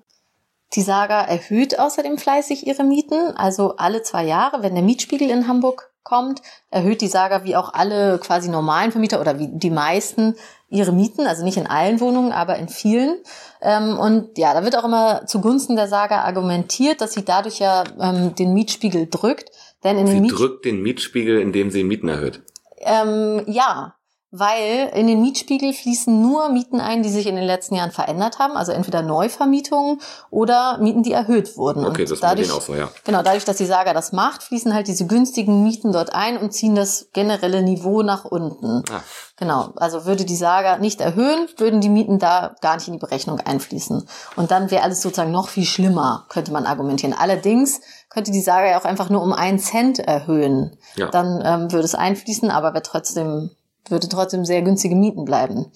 Die 0.74 0.82
Saga 0.82 1.22
erhöht 1.22 1.80
außerdem 1.80 2.18
fleißig 2.18 2.68
ihre 2.68 2.84
Mieten, 2.84 3.36
also 3.36 3.76
alle 3.78 4.04
zwei 4.04 4.26
Jahre, 4.26 4.62
wenn 4.62 4.76
der 4.76 4.84
Mietspiegel 4.84 5.30
in 5.30 5.48
Hamburg 5.48 5.92
kommt, 6.04 6.42
erhöht 6.72 7.02
die 7.02 7.08
Saga 7.08 7.44
wie 7.44 7.56
auch 7.56 7.74
alle 7.74 8.20
quasi 8.20 8.50
normalen 8.50 8.92
Vermieter 8.92 9.22
oder 9.22 9.38
wie 9.38 9.48
die 9.48 9.70
meisten 9.70 10.36
ihre 10.70 10.92
Mieten, 10.92 11.28
also 11.28 11.44
nicht 11.44 11.58
in 11.58 11.68
allen 11.68 12.00
Wohnungen, 12.00 12.32
aber 12.32 12.58
in 12.58 12.68
vielen. 12.70 13.18
Ähm, 13.62 13.98
und 13.98 14.38
ja, 14.38 14.54
da 14.54 14.64
wird 14.64 14.78
auch 14.78 14.84
immer 14.84 15.26
zugunsten 15.26 15.76
der 15.76 15.88
Saga 15.88 16.22
argumentiert, 16.22 17.02
dass 17.02 17.14
sie 17.14 17.26
dadurch 17.26 17.60
ja 17.60 17.84
ähm, 18.00 18.36
den 18.36 18.54
Mietspiegel 18.54 19.08
drückt. 19.08 19.52
Denn 19.84 19.98
in 19.98 20.08
sie 20.08 20.28
drückt 20.28 20.66
den 20.66 20.82
Mietspiegel, 20.82 21.40
indem 21.40 21.72
sie 21.72 21.84
Mieten 21.84 22.10
erhöht. 22.10 22.44
Ähm, 22.80 23.44
ja, 23.48 23.96
weil 24.32 24.92
in 24.94 25.08
den 25.08 25.22
Mietspiegel 25.22 25.74
fließen 25.74 26.22
nur 26.22 26.50
Mieten 26.50 26.80
ein, 26.80 27.02
die 27.02 27.10
sich 27.10 27.26
in 27.26 27.36
den 27.36 27.46
letzten 27.46 27.76
Jahren 27.76 27.92
verändert 27.92 28.38
haben, 28.38 28.56
also 28.56 28.72
entweder 28.72 29.02
Neuvermietungen 29.02 30.00
oder 30.30 30.78
Mieten, 30.78 31.02
die 31.02 31.14
erhöht 31.14 31.58
wurden. 31.58 31.84
Okay, 31.86 32.04
und 32.04 32.12
das 32.12 32.20
dadurch, 32.20 32.52
auch 32.52 32.62
so, 32.62 32.76
ja. 32.76 32.90
Genau, 33.06 33.24
dadurch, 33.24 33.46
dass 33.46 33.58
die 33.58 33.66
Saga 33.66 33.94
das 33.94 34.12
macht, 34.12 34.44
fließen 34.44 34.74
halt 34.74 34.88
diese 34.88 35.08
günstigen 35.08 35.64
Mieten 35.64 35.92
dort 35.92 36.14
ein 36.14 36.38
und 36.38 36.54
ziehen 36.54 36.76
das 36.76 37.10
generelle 37.14 37.64
Niveau 37.64 38.04
nach 38.04 38.24
unten. 38.24 38.84
Ah. 38.92 39.02
Genau, 39.38 39.72
also 39.78 40.06
würde 40.06 40.26
die 40.26 40.36
Saga 40.36 40.78
nicht 40.78 41.02
erhöhen, 41.02 41.48
würden 41.58 41.82
die 41.82 41.90
Mieten 41.90 42.20
da 42.20 42.56
gar 42.62 42.76
nicht 42.76 42.88
in 42.88 42.94
die 42.94 43.00
Berechnung 43.00 43.40
einfließen. 43.40 44.08
Und 44.36 44.52
dann 44.52 44.70
wäre 44.70 44.84
alles 44.84 45.02
sozusagen 45.02 45.32
noch 45.32 45.48
viel 45.48 45.66
schlimmer, 45.66 46.26
könnte 46.30 46.52
man 46.52 46.66
argumentieren. 46.66 47.16
Allerdings 47.18 47.82
könnte 48.10 48.32
die 48.32 48.42
Saga 48.42 48.70
ja 48.70 48.80
auch 48.80 48.86
einfach 48.86 49.10
nur 49.10 49.24
um 49.24 49.34
einen 49.34 49.60
Cent 49.60 49.98
erhöhen. 50.00 50.78
Ja. 50.96 51.08
Dann 51.10 51.42
ähm, 51.44 51.72
würde 51.72 51.86
es 51.86 51.96
einfließen, 51.96 52.52
aber 52.52 52.74
wäre 52.74 52.84
trotzdem 52.84 53.52
würde 53.88 54.10
trotzdem 54.10 54.46
sehr 54.46 54.62
günstige 54.62 54.96
Mieten 54.96 55.26
bleiben. 55.26 55.72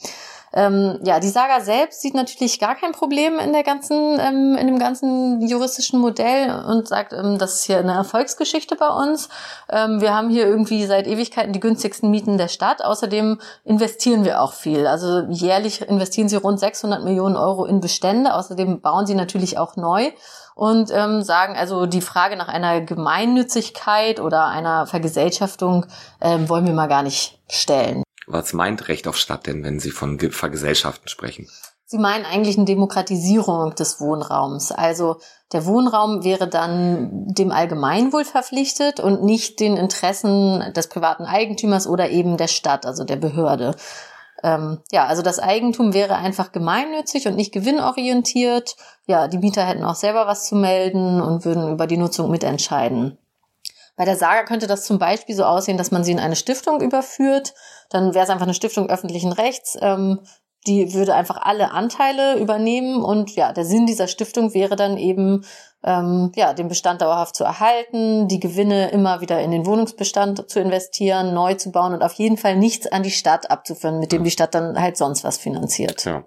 Ähm, 0.53 1.00
ja, 1.03 1.19
die 1.19 1.29
Saga 1.29 1.62
selbst 1.62 2.01
sieht 2.01 2.13
natürlich 2.13 2.60
gar 2.60 2.75
kein 2.75 2.91
Problem 2.91 3.39
in 3.39 3.53
der 3.53 3.63
ganzen, 3.63 4.19
ähm, 4.19 4.55
in 4.60 4.67
dem 4.67 4.77
ganzen 4.77 5.41
juristischen 5.41 6.00
Modell 6.00 6.63
und 6.67 6.88
sagt, 6.88 7.13
ähm, 7.13 7.39
das 7.39 7.55
ist 7.55 7.63
hier 7.63 7.79
eine 7.79 7.93
Erfolgsgeschichte 7.93 8.75
bei 8.75 8.88
uns. 8.88 9.29
Ähm, 9.69 10.00
wir 10.00 10.13
haben 10.13 10.29
hier 10.29 10.45
irgendwie 10.45 10.86
seit 10.86 11.07
Ewigkeiten 11.07 11.53
die 11.53 11.60
günstigsten 11.60 12.12
Mieten 12.12 12.38
der 12.38 12.50
Stadt. 12.50 12.83
Außerdem 12.83 13.39
investieren 13.65 14.25
wir 14.25 14.41
auch 14.41 14.53
viel. 14.53 14.86
Also 14.86 15.22
jährlich 15.29 15.81
investieren 15.81 16.29
sie 16.29 16.36
rund 16.36 16.60
600 16.60 17.03
Millionen 17.03 17.36
Euro 17.36 17.65
in 17.65 17.79
Bestände. 17.79 18.36
Außerdem 18.36 18.81
bauen 18.81 19.07
sie 19.07 19.15
natürlich 19.15 19.57
auch 19.57 19.75
neu 19.75 20.12
und 20.55 20.91
ähm, 20.91 21.24
sagen, 21.24 21.55
also 21.57 21.86
die 21.86 22.01
Frage 22.01 22.36
nach 22.36 22.48
einer 22.48 22.81
Gemeinnützigkeit 22.81 24.19
oder 24.19 24.45
einer 24.45 24.86
Vergesellschaftung 24.86 25.86
ähm, 26.22 26.48
wollen 26.50 26.65
wir 26.67 26.74
mal 26.74 26.88
gar 26.88 27.03
nicht 27.03 27.39
stellen. 27.50 28.03
Was 28.27 28.53
meint 28.53 28.87
Recht 28.87 29.07
auf 29.07 29.17
Stadt 29.17 29.47
denn, 29.47 29.63
wenn 29.63 29.79
Sie 29.79 29.91
von 29.91 30.19
Vergesellschaften 30.19 31.07
sprechen? 31.07 31.49
Sie 31.85 31.97
meinen 31.99 32.25
eigentlich 32.25 32.57
eine 32.57 32.65
Demokratisierung 32.65 33.75
des 33.75 33.99
Wohnraums. 33.99 34.71
Also 34.71 35.17
der 35.51 35.65
Wohnraum 35.65 36.23
wäre 36.23 36.47
dann 36.47 37.27
dem 37.27 37.51
Allgemeinwohl 37.51 38.25
verpflichtet 38.25 38.99
und 38.99 39.23
nicht 39.23 39.59
den 39.59 39.77
Interessen 39.77 40.73
des 40.73 40.87
privaten 40.87 41.25
Eigentümers 41.25 41.85
oder 41.85 42.09
eben 42.09 42.37
der 42.37 42.47
Stadt, 42.47 42.85
also 42.85 43.03
der 43.03 43.17
Behörde. 43.17 43.75
Ähm, 44.41 44.79
ja, 44.91 45.05
also 45.05 45.21
das 45.21 45.39
Eigentum 45.39 45.93
wäre 45.93 46.15
einfach 46.15 46.51
gemeinnützig 46.51 47.27
und 47.27 47.35
nicht 47.35 47.53
gewinnorientiert. 47.53 48.75
Ja, 49.05 49.27
die 49.27 49.37
Mieter 49.37 49.65
hätten 49.65 49.85
auch 49.85 49.95
selber 49.95 50.25
was 50.25 50.47
zu 50.47 50.55
melden 50.55 51.21
und 51.21 51.45
würden 51.45 51.71
über 51.71 51.85
die 51.85 51.97
Nutzung 51.97 52.31
mitentscheiden. 52.31 53.17
Bei 53.95 54.05
der 54.05 54.17
Saga 54.17 54.43
könnte 54.43 54.65
das 54.65 54.85
zum 54.85 54.97
Beispiel 54.97 55.35
so 55.35 55.43
aussehen, 55.43 55.77
dass 55.77 55.91
man 55.91 56.03
sie 56.03 56.11
in 56.11 56.19
eine 56.19 56.35
Stiftung 56.35 56.81
überführt. 56.81 57.53
Dann 57.93 58.13
wäre 58.13 58.25
es 58.25 58.29
einfach 58.29 58.45
eine 58.45 58.53
Stiftung 58.53 58.89
öffentlichen 58.89 59.31
Rechts. 59.31 59.77
Ähm, 59.79 60.19
die 60.67 60.93
würde 60.93 61.15
einfach 61.15 61.38
alle 61.41 61.71
Anteile 61.71 62.38
übernehmen 62.39 63.03
und 63.03 63.35
ja, 63.35 63.51
der 63.51 63.65
Sinn 63.65 63.85
dieser 63.85 64.07
Stiftung 64.07 64.53
wäre 64.53 64.75
dann 64.75 64.97
eben, 64.97 65.45
ähm, 65.83 66.31
ja, 66.35 66.53
den 66.53 66.69
Bestand 66.69 67.01
dauerhaft 67.01 67.35
zu 67.35 67.43
erhalten, 67.43 68.27
die 68.27 68.39
Gewinne 68.39 68.89
immer 68.91 69.19
wieder 69.21 69.41
in 69.41 69.51
den 69.51 69.65
Wohnungsbestand 69.65 70.50
zu 70.50 70.59
investieren, 70.59 71.33
neu 71.33 71.55
zu 71.55 71.71
bauen 71.71 71.93
und 71.93 72.01
auf 72.01 72.13
jeden 72.13 72.38
Fall 72.38 72.55
nichts 72.55 72.88
an 72.88 73.03
die 73.03 73.12
Stadt 73.12 73.51
abzuführen, 73.51 74.00
mit 74.00 74.12
dem 74.12 74.23
die 74.23 74.31
Stadt 74.31 74.55
dann 74.55 74.79
halt 74.79 74.95
sonst 74.95 75.23
was 75.23 75.38
finanziert. 75.38 76.05
Ja. 76.05 76.23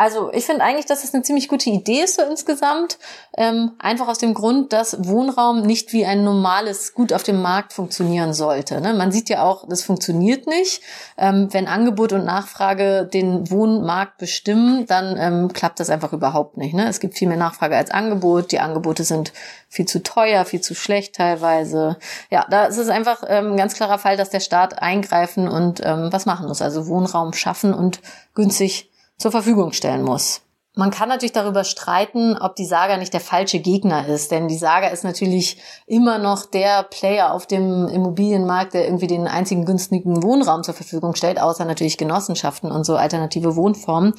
Also 0.00 0.32
ich 0.32 0.46
finde 0.46 0.64
eigentlich, 0.64 0.86
dass 0.86 1.04
es 1.04 1.12
eine 1.12 1.22
ziemlich 1.22 1.46
gute 1.46 1.68
Idee 1.68 2.04
ist 2.04 2.16
so 2.16 2.22
insgesamt. 2.22 2.96
Ähm, 3.36 3.72
einfach 3.78 4.08
aus 4.08 4.16
dem 4.16 4.32
Grund, 4.32 4.72
dass 4.72 5.06
Wohnraum 5.06 5.60
nicht 5.60 5.92
wie 5.92 6.06
ein 6.06 6.24
normales 6.24 6.94
Gut 6.94 7.12
auf 7.12 7.22
dem 7.22 7.42
Markt 7.42 7.74
funktionieren 7.74 8.32
sollte. 8.32 8.80
Ne? 8.80 8.94
Man 8.94 9.12
sieht 9.12 9.28
ja 9.28 9.42
auch, 9.42 9.68
das 9.68 9.82
funktioniert 9.82 10.46
nicht. 10.46 10.80
Ähm, 11.18 11.48
wenn 11.52 11.68
Angebot 11.68 12.14
und 12.14 12.24
Nachfrage 12.24 13.04
den 13.12 13.50
Wohnmarkt 13.50 14.16
bestimmen, 14.16 14.86
dann 14.86 15.18
ähm, 15.18 15.52
klappt 15.52 15.80
das 15.80 15.90
einfach 15.90 16.14
überhaupt 16.14 16.56
nicht. 16.56 16.72
Ne? 16.72 16.88
Es 16.88 17.00
gibt 17.00 17.18
viel 17.18 17.28
mehr 17.28 17.36
Nachfrage 17.36 17.76
als 17.76 17.90
Angebot. 17.90 18.52
Die 18.52 18.60
Angebote 18.60 19.04
sind 19.04 19.34
viel 19.68 19.84
zu 19.84 20.02
teuer, 20.02 20.46
viel 20.46 20.62
zu 20.62 20.74
schlecht 20.74 21.16
teilweise. 21.16 21.98
Ja, 22.30 22.46
da 22.48 22.64
ist 22.64 22.78
es 22.78 22.88
einfach 22.88 23.22
ähm, 23.28 23.52
ein 23.52 23.56
ganz 23.58 23.74
klarer 23.74 23.98
Fall, 23.98 24.16
dass 24.16 24.30
der 24.30 24.40
Staat 24.40 24.80
eingreifen 24.80 25.46
und 25.46 25.82
ähm, 25.84 26.08
was 26.10 26.24
machen 26.24 26.48
muss. 26.48 26.62
Also 26.62 26.86
Wohnraum 26.86 27.34
schaffen 27.34 27.74
und 27.74 28.00
günstig 28.34 28.89
zur 29.20 29.30
Verfügung 29.30 29.72
stellen 29.72 30.02
muss. 30.02 30.40
Man 30.76 30.92
kann 30.92 31.08
natürlich 31.08 31.32
darüber 31.32 31.64
streiten, 31.64 32.38
ob 32.38 32.54
die 32.54 32.64
Saga 32.64 32.96
nicht 32.96 33.12
der 33.12 33.20
falsche 33.20 33.58
Gegner 33.58 34.06
ist, 34.06 34.30
denn 34.30 34.46
die 34.46 34.56
Saga 34.56 34.86
ist 34.86 35.02
natürlich 35.02 35.58
immer 35.86 36.18
noch 36.18 36.46
der 36.46 36.84
Player 36.84 37.34
auf 37.34 37.48
dem 37.48 37.88
Immobilienmarkt, 37.88 38.74
der 38.74 38.84
irgendwie 38.84 39.08
den 39.08 39.26
einzigen 39.26 39.64
günstigen 39.64 40.22
Wohnraum 40.22 40.62
zur 40.62 40.74
Verfügung 40.74 41.16
stellt, 41.16 41.40
außer 41.40 41.64
natürlich 41.64 41.98
Genossenschaften 41.98 42.70
und 42.70 42.84
so 42.84 42.94
alternative 42.94 43.56
Wohnformen. 43.56 44.14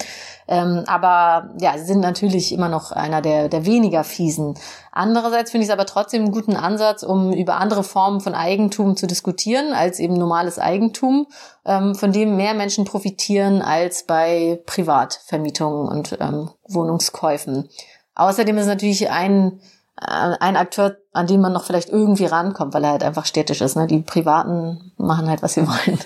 Ähm, 0.52 0.84
aber 0.86 1.52
ja, 1.62 1.78
sie 1.78 1.86
sind 1.86 2.02
natürlich 2.02 2.52
immer 2.52 2.68
noch 2.68 2.92
einer 2.92 3.22
der, 3.22 3.48
der 3.48 3.66
weniger 3.66 4.04
fiesen. 4.04 4.56
Andererseits 4.92 5.50
finde 5.50 5.64
ich 5.64 5.70
es 5.70 5.74
aber 5.74 5.86
trotzdem 5.86 6.24
einen 6.24 6.34
guten 6.34 6.58
Ansatz, 6.58 7.04
um 7.04 7.32
über 7.32 7.56
andere 7.56 7.86
Formen 7.86 8.20
von 8.20 8.36
Eigentum 8.36 8.98
zu 8.98 9.08
diskutieren, 9.08 9.72
als 9.72 10.00
eben 10.00 10.14
normales 10.14 10.60
Eigentum, 10.60 11.28
ähm, 11.64 11.96
von 11.96 12.12
dem 12.12 12.36
mehr 12.36 12.54
Menschen 12.54 12.84
profitieren 12.84 13.62
als 13.62 14.04
bei 14.06 14.62
Privatvermietungen 14.66 15.88
und 15.88 16.18
ähm, 16.20 16.50
Wohnungskäufen. 16.68 17.70
Außerdem 18.16 18.58
ist 18.58 18.68
natürlich 18.68 19.10
ein, 19.10 19.62
äh, 20.02 20.36
ein 20.38 20.58
Akteur, 20.58 20.98
an 21.14 21.28
den 21.28 21.40
man 21.40 21.54
noch 21.54 21.64
vielleicht 21.64 21.88
irgendwie 21.88 22.26
rankommt, 22.26 22.74
weil 22.74 22.84
er 22.84 22.92
halt 22.92 23.04
einfach 23.04 23.26
städtisch 23.26 23.62
ist. 23.62 23.78
Ne? 23.78 23.88
Die 23.88 24.00
Privaten 24.00 24.92
machen 24.98 25.30
halt, 25.30 25.44
was 25.44 25.54
sie 25.54 25.62
wollen. 25.66 26.00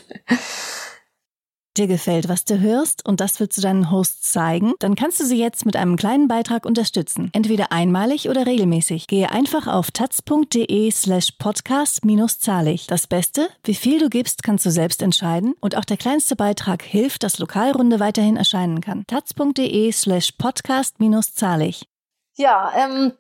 Dir 1.78 1.88
gefällt, 1.88 2.30
was 2.30 2.46
du 2.46 2.62
hörst 2.62 3.06
und 3.06 3.20
das 3.20 3.38
willst 3.42 3.58
du 3.58 3.62
deinen 3.62 3.92
Hosts 3.92 4.32
zeigen? 4.32 4.76
Dann 4.80 4.96
kannst 4.96 5.20
du 5.20 5.26
sie 5.26 5.38
jetzt 5.38 5.66
mit 5.66 5.76
einem 5.76 5.98
kleinen 5.98 6.30
Beitrag 6.30 6.66
unterstützen. 6.66 7.30
Entweder 7.34 7.74
einmalig 7.74 8.30
oder 8.30 8.46
regelmäßig. 8.46 9.08
Gehe 9.08 9.30
einfach 9.30 9.68
auf 9.68 9.92
taz.de 9.92 10.90
slash 10.92 11.32
podcast 11.32 12.06
minus 12.06 12.40
zahlig. 12.40 12.88
Das 12.88 13.08
Beste, 13.08 13.50
wie 13.66 13.76
viel 13.76 14.00
du 14.00 14.10
gibst, 14.10 14.42
kannst 14.42 14.66
du 14.66 14.72
selbst 14.72 15.02
entscheiden 15.02 15.54
und 15.60 15.76
auch 15.76 15.84
der 15.84 15.98
kleinste 15.98 16.38
Beitrag 16.38 16.82
hilft, 16.82 17.24
dass 17.24 17.40
Lokalrunde 17.40 18.00
weiterhin 18.00 18.38
erscheinen 18.38 18.80
kann. 18.80 19.04
taz.de 19.08 19.92
slash 19.92 20.32
podcast 20.38 21.02
minus 21.02 21.34
zahlig. 21.34 21.90
Ja, 22.38 22.72
ähm, 22.78 23.12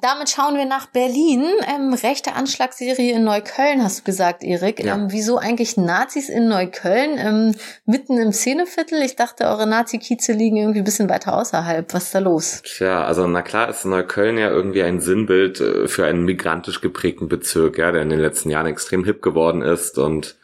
damit 0.00 0.30
schauen 0.30 0.56
wir 0.56 0.64
nach 0.64 0.86
Berlin. 0.86 1.44
Ähm, 1.68 1.92
rechte 1.92 2.32
Anschlagsserie 2.32 3.12
in 3.12 3.24
Neukölln, 3.24 3.82
hast 3.82 4.00
du 4.00 4.04
gesagt, 4.04 4.42
Erik. 4.42 4.82
Ja. 4.82 4.94
Ähm, 4.94 5.08
wieso 5.10 5.36
eigentlich 5.36 5.76
Nazis 5.76 6.30
in 6.30 6.48
Neukölln? 6.48 7.18
Ähm, 7.18 7.54
mitten 7.84 8.16
im 8.18 8.32
Szeneviertel? 8.32 9.02
Ich 9.02 9.16
dachte, 9.16 9.44
eure 9.44 9.66
Nazi-Kieze 9.66 10.32
liegen 10.32 10.56
irgendwie 10.56 10.80
ein 10.80 10.84
bisschen 10.84 11.10
weiter 11.10 11.36
außerhalb. 11.36 11.92
Was 11.92 12.04
ist 12.04 12.14
da 12.14 12.20
los? 12.20 12.62
Tja, 12.62 13.04
also 13.04 13.26
na 13.26 13.42
klar 13.42 13.68
ist 13.68 13.84
Neukölln 13.84 14.38
ja 14.38 14.48
irgendwie 14.48 14.82
ein 14.82 15.00
Sinnbild 15.00 15.60
äh, 15.60 15.88
für 15.88 16.06
einen 16.06 16.24
migrantisch 16.24 16.80
geprägten 16.80 17.28
Bezirk, 17.28 17.76
ja, 17.76 17.92
der 17.92 18.00
in 18.00 18.08
den 18.08 18.20
letzten 18.20 18.48
Jahren 18.48 18.66
extrem 18.66 19.04
hip 19.04 19.20
geworden 19.20 19.60
ist 19.60 19.98
und 19.98 20.36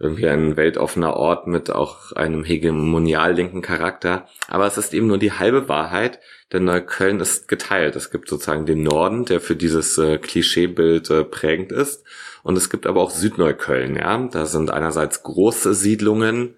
irgendwie 0.00 0.28
ein 0.28 0.56
weltoffener 0.56 1.14
Ort 1.14 1.46
mit 1.46 1.70
auch 1.70 2.12
einem 2.12 2.44
hegemonial 2.44 3.34
linken 3.34 3.62
Charakter. 3.62 4.26
Aber 4.46 4.66
es 4.66 4.78
ist 4.78 4.94
eben 4.94 5.08
nur 5.08 5.18
die 5.18 5.32
halbe 5.32 5.68
Wahrheit, 5.68 6.20
denn 6.52 6.64
Neukölln 6.64 7.20
ist 7.20 7.48
geteilt. 7.48 7.96
Es 7.96 8.10
gibt 8.10 8.28
sozusagen 8.28 8.66
den 8.66 8.82
Norden, 8.82 9.24
der 9.24 9.40
für 9.40 9.56
dieses 9.56 9.98
äh, 9.98 10.18
Klischeebild 10.18 11.10
äh, 11.10 11.24
prägend 11.24 11.72
ist. 11.72 12.04
Und 12.42 12.56
es 12.56 12.70
gibt 12.70 12.86
aber 12.86 13.00
auch 13.00 13.10
Südneukölln, 13.10 13.96
ja. 13.96 14.28
Da 14.30 14.46
sind 14.46 14.70
einerseits 14.70 15.22
große 15.24 15.74
Siedlungen, 15.74 16.54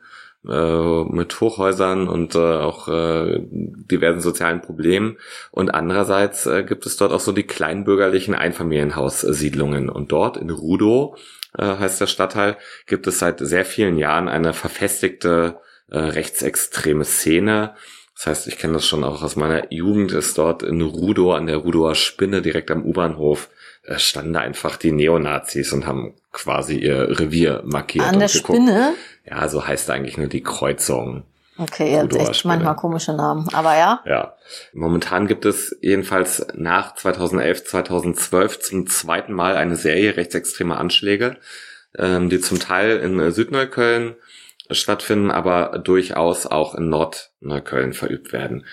äh, 0.49 1.05
mit 1.05 1.39
Hochhäusern 1.39 2.09
und 2.09 2.35
äh, 2.35 2.39
auch 2.39 2.89
äh, 2.89 3.41
diversen 3.51 4.21
sozialen 4.21 4.63
Problemen. 4.63 5.19
Und 5.51 5.75
andererseits 5.75 6.49
gibt 6.67 6.87
es 6.87 6.97
dort 6.97 7.13
auch 7.13 7.21
so 7.21 7.33
die 7.33 7.43
kleinbürgerlichen 7.43 8.35
Einfamilienhaussiedlungen. 8.35 9.91
Und 9.91 10.13
dort 10.13 10.39
in 10.39 10.49
Rudow 10.49 11.17
äh, 11.59 11.65
heißt 11.65 12.01
der 12.01 12.07
Stadtteil, 12.07 12.57
gibt 12.87 13.07
es 13.07 13.19
seit 13.19 13.41
sehr 13.41 13.65
vielen 13.65 13.99
Jahren 13.99 14.29
eine 14.29 14.53
verfestigte 14.53 15.61
äh, 15.91 15.99
rechtsextreme 15.99 17.05
Szene. 17.05 17.75
Das 18.15 18.27
heißt, 18.27 18.47
ich 18.49 18.59
kenne 18.59 18.75
das 18.75 18.87
schon 18.87 19.05
auch 19.05 19.23
aus 19.23 19.37
meiner 19.37 19.73
Jugend, 19.73 20.13
ist 20.13 20.37
dort 20.37 20.63
in 20.63 20.83
Rudow 20.83 21.33
an 21.33 21.47
der 21.47 21.57
Rudower 21.57 21.95
Spinne 21.95 22.43
direkt 22.43 22.71
am 22.71 22.85
U-Bahnhof 22.85 23.49
äh, 23.83 23.99
standen 23.99 24.35
da 24.35 24.41
einfach 24.41 24.77
die 24.77 24.93
Neonazis 24.93 25.73
und 25.73 25.87
haben 25.87 26.15
quasi 26.33 26.77
ihr 26.77 27.19
Revier 27.19 27.63
markiert. 27.65 28.07
An 28.07 28.19
der 28.19 28.29
geguckt. 28.29 28.59
Spinne? 28.59 28.95
Ja, 29.25 29.49
so 29.49 29.67
heißt 29.67 29.91
eigentlich 29.91 30.19
nur 30.19 30.29
die 30.29 30.43
Kreuzung. 30.43 31.25
Okay, 31.61 31.93
ihr 31.93 32.01
habt 32.01 32.17
echt 32.17 32.47
manchmal 32.47 32.75
komische 32.75 33.13
Namen, 33.13 33.47
aber 33.53 33.77
ja. 33.77 34.01
Ja. 34.07 34.35
Momentan 34.73 35.27
gibt 35.27 35.45
es 35.45 35.77
jedenfalls 35.83 36.47
nach 36.55 36.95
2011, 36.95 37.65
2012 37.65 38.61
zum 38.61 38.87
zweiten 38.87 39.35
Mal 39.35 39.57
eine 39.57 39.77
Serie 39.77 40.17
rechtsextremer 40.17 40.79
Anschläge, 40.79 41.37
ähm, 41.99 42.31
die 42.31 42.41
zum 42.41 42.61
Teil 42.61 42.97
in 42.99 43.31
Südneukölln 43.31 44.17
stattfinden, 44.71 45.31
aber 45.31 45.81
durchaus 45.85 46.47
auch 46.47 46.75
in 46.75 46.89
Nordneukölln 46.89 47.93
verübt 47.93 48.33
werden. 48.33 48.65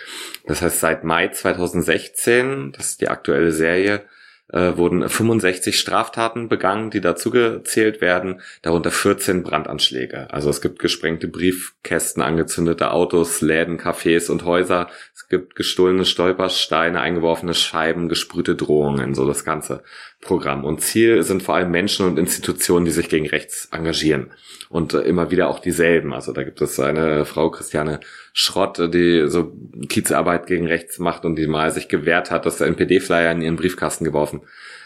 Das 0.45 0.61
heißt, 0.61 0.79
seit 0.79 1.03
Mai 1.03 1.27
2016, 1.27 2.71
das 2.71 2.91
ist 2.91 3.01
die 3.01 3.09
aktuelle 3.09 3.51
Serie, 3.51 4.03
äh, 4.49 4.77
wurden 4.77 5.07
65 5.07 5.77
Straftaten 5.77 6.47
begangen, 6.47 6.89
die 6.89 7.01
dazu 7.01 7.31
gezählt 7.31 8.01
werden, 8.01 8.41
darunter 8.61 8.91
14 8.91 9.43
Brandanschläge. 9.43 10.31
Also 10.31 10.49
es 10.49 10.61
gibt 10.61 10.79
gesprengte 10.79 11.27
Briefkästen, 11.27 12.23
angezündete 12.23 12.91
Autos, 12.91 13.41
Läden, 13.41 13.77
Cafés 13.77 14.31
und 14.31 14.45
Häuser. 14.45 14.87
Es 15.13 15.27
gibt 15.27 15.55
gestohlene 15.55 16.05
Stolpersteine, 16.05 17.01
eingeworfene 17.01 17.53
Scheiben, 17.53 18.07
gesprühte 18.07 18.55
Drohungen, 18.55 19.15
so 19.15 19.27
das 19.27 19.43
ganze 19.43 19.83
Programm. 20.21 20.63
Und 20.63 20.81
Ziel 20.81 21.23
sind 21.23 21.43
vor 21.43 21.55
allem 21.55 21.71
Menschen 21.71 22.05
und 22.05 22.17
Institutionen, 22.17 22.85
die 22.85 22.91
sich 22.91 23.09
gegen 23.09 23.27
rechts 23.27 23.67
engagieren. 23.71 24.31
Und 24.69 24.93
äh, 24.93 25.01
immer 25.01 25.31
wieder 25.31 25.49
auch 25.49 25.59
dieselben. 25.59 26.13
Also 26.13 26.33
da 26.33 26.43
gibt 26.43 26.61
es 26.61 26.79
eine 26.79 27.25
Frau, 27.25 27.49
Christiane 27.49 27.99
Schrott, 28.33 28.93
die 28.93 29.27
so 29.27 29.53
Kiezarbeit 29.87 30.47
gegen 30.47 30.67
rechts 30.67 30.99
macht 30.99 31.25
und 31.25 31.35
die 31.35 31.47
mal 31.47 31.71
sich 31.71 31.87
gewehrt 31.87 32.31
hat, 32.31 32.45
dass 32.45 32.57
der 32.57 32.67
NPD-Flyer 32.67 33.31
in 33.31 33.41
ihren 33.41 33.55
Briefkasten 33.55 34.03
geworfen 34.03 34.36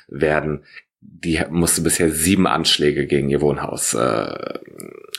werden. 0.07 0.63
Die 1.01 1.39
musste 1.49 1.81
bisher 1.81 2.09
sieben 2.09 2.47
Anschläge 2.47 3.05
gegen 3.07 3.29
ihr 3.29 3.41
Wohnhaus 3.41 3.93
äh, 3.93 4.59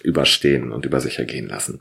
überstehen 0.02 0.72
und 0.72 0.84
über 0.84 1.00
sich 1.00 1.18
ergehen 1.18 1.48
lassen. 1.48 1.80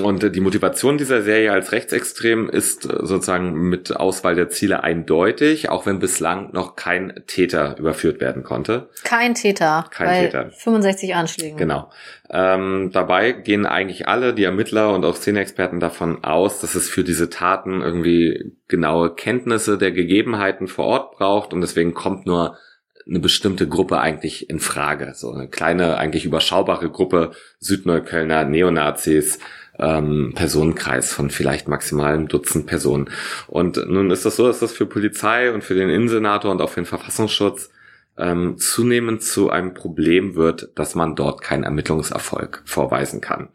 Und 0.00 0.22
äh, 0.24 0.30
die 0.30 0.40
Motivation 0.40 0.98
dieser 0.98 1.22
Serie 1.22 1.52
als 1.52 1.72
rechtsextrem 1.72 2.48
ist 2.48 2.84
äh, 2.84 2.98
sozusagen 3.04 3.68
mit 3.68 3.96
Auswahl 3.96 4.34
der 4.34 4.48
Ziele 4.48 4.82
eindeutig, 4.82 5.68
auch 5.68 5.86
wenn 5.86 5.98
bislang 5.98 6.52
noch 6.52 6.76
kein 6.76 7.22
Täter 7.26 7.76
überführt 7.78 8.20
werden 8.20 8.42
konnte. 8.42 8.88
Kein 9.04 9.34
Täter. 9.34 9.86
Kein 9.90 10.24
Täter. 10.24 10.50
65 10.50 11.14
Anschlägen. 11.14 11.56
Genau. 11.56 11.90
Ähm, 12.30 12.90
dabei 12.92 13.32
gehen 13.32 13.66
eigentlich 13.66 14.08
alle, 14.08 14.34
die 14.34 14.44
Ermittler 14.44 14.94
und 14.94 15.04
auch 15.04 15.16
Szeneexperten 15.16 15.80
davon 15.80 16.24
aus, 16.24 16.60
dass 16.60 16.74
es 16.74 16.88
für 16.88 17.04
diese 17.04 17.28
Taten 17.28 17.82
irgendwie 17.82 18.52
genaue 18.68 19.14
Kenntnisse 19.14 19.78
der 19.78 19.90
Gegebenheiten 19.90 20.68
vor 20.68 20.86
Ort 20.86 21.16
braucht 21.16 21.52
und 21.52 21.60
deswegen 21.60 21.92
kommt 21.92 22.26
nur 22.26 22.56
eine 23.08 23.20
bestimmte 23.20 23.68
Gruppe 23.68 24.00
eigentlich 24.00 24.48
in 24.50 24.60
Frage. 24.60 25.12
So 25.14 25.32
eine 25.32 25.48
kleine, 25.48 25.96
eigentlich 25.98 26.24
überschaubare 26.24 26.90
Gruppe 26.90 27.32
Südneuköllner 27.58 28.44
Neonazis, 28.44 29.38
ähm, 29.78 30.32
Personenkreis 30.34 31.12
von 31.12 31.30
vielleicht 31.30 31.68
maximal 31.68 32.14
einem 32.14 32.28
Dutzend 32.28 32.66
Personen. 32.66 33.10
Und 33.48 33.76
nun 33.88 34.10
ist 34.10 34.24
das 34.24 34.36
so, 34.36 34.46
dass 34.46 34.60
das 34.60 34.72
für 34.72 34.86
Polizei 34.86 35.52
und 35.52 35.64
für 35.64 35.74
den 35.74 35.88
Innensenator 35.88 36.50
und 36.50 36.60
auch 36.60 36.70
für 36.70 36.80
den 36.80 36.86
Verfassungsschutz 36.86 37.70
ähm, 38.18 38.58
zunehmend 38.58 39.22
zu 39.22 39.50
einem 39.50 39.74
Problem 39.74 40.34
wird, 40.34 40.70
dass 40.74 40.94
man 40.94 41.16
dort 41.16 41.42
keinen 41.42 41.64
Ermittlungserfolg 41.64 42.62
vorweisen 42.64 43.20
kann. 43.20 43.48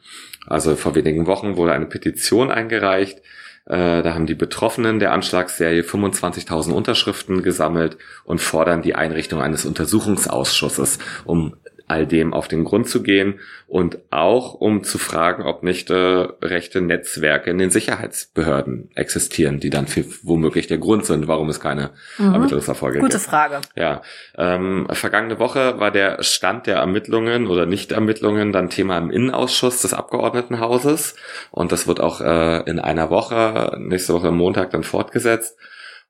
Also 0.46 0.76
vor 0.76 0.96
wenigen 0.96 1.28
Wochen 1.28 1.58
wurde 1.58 1.74
eine 1.74 1.86
Petition 1.86 2.50
eingereicht, 2.52 3.22
äh, 3.68 4.02
da 4.02 4.14
haben 4.14 4.26
die 4.26 4.36
Betroffenen 4.36 5.00
der 5.00 5.12
Anschlagsserie 5.12 5.82
25.000 5.82 6.72
Unterschriften 6.72 7.44
gesammelt 7.44 7.98
und 8.24 8.40
fordern 8.40 8.82
die 8.82 8.96
Einrichtung 8.96 9.42
eines 9.42 9.66
Untersuchungsausschusses, 9.66 11.00
um 11.26 11.56
all 11.88 12.06
dem 12.06 12.34
auf 12.34 12.48
den 12.48 12.66
Grund 12.66 12.90
zu 12.90 13.02
gehen 13.02 13.40
und 13.66 13.98
auch 14.12 14.54
um 14.54 14.84
zu 14.84 14.98
fragen, 14.98 15.44
ob 15.44 15.64
nicht 15.64 15.90
äh, 15.90 15.96
rechte 15.96 16.82
Netzwerke 16.82 17.50
in 17.50 17.58
den 17.58 17.70
Sicherheitsbehörden 17.70 18.90
existieren, 18.96 19.60
die 19.60 19.70
dann 19.70 19.88
für, 19.88 20.04
womöglich 20.22 20.68
der 20.68 20.78
Grund 20.78 21.06
sind, 21.06 21.28
warum 21.28 21.48
es 21.50 21.60
keine 21.60 21.92
mhm. 22.18 22.34
Ermittlungserfolge 22.34 23.00
Gute 23.00 23.14
gibt. 23.14 23.24
Gute 23.24 23.30
Frage. 23.30 23.62
Ja, 23.76 24.02
ähm, 24.38 24.88
vergangene 24.92 25.40
Woche 25.40 25.80
war 25.80 25.92
der 25.92 26.22
Stand 26.24 26.68
der 26.68 26.78
Ermittlungen 26.78 27.48
oder 27.48 27.66
Nichtermittlungen 27.66 28.52
dann 28.52 28.70
Thema 28.70 28.98
im 28.98 29.10
Innenausschuss 29.10 29.82
des 29.82 29.94
Abgeordnetenhauses 29.94 31.16
und 31.52 31.72
das 31.72 31.88
wird 31.88 32.02
auch 32.02 32.20
äh, 32.20 32.70
in 32.70 32.80
einer 32.80 33.10
Woche, 33.10 33.78
nächste 33.80 34.14
Woche 34.14 34.32
Montag 34.32 34.72
dann 34.72 34.84
fortgesetzt. 34.84 35.58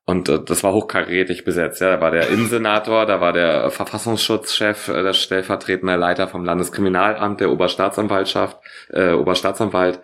Und 0.09 0.29
äh, 0.29 0.39
das 0.43 0.63
war 0.63 0.73
hochkarätig 0.73 1.43
besetzt. 1.43 1.81
Ja, 1.81 1.91
da 1.91 2.01
war 2.01 2.11
der 2.11 2.29
Innensenator, 2.29 3.05
da 3.05 3.19
war 3.19 3.33
der 3.33 3.69
Verfassungsschutzchef, 3.69 4.87
äh, 4.87 5.03
der 5.03 5.11
stellvertretende 5.11 5.97
Leiter 5.97 6.29
vom 6.29 6.45
Landeskriminalamt, 6.45 7.41
der 7.41 7.51
Oberstaatsanwaltschaft, 7.51 8.57
äh, 8.89 9.11
Oberstaatsanwalt. 9.11 9.99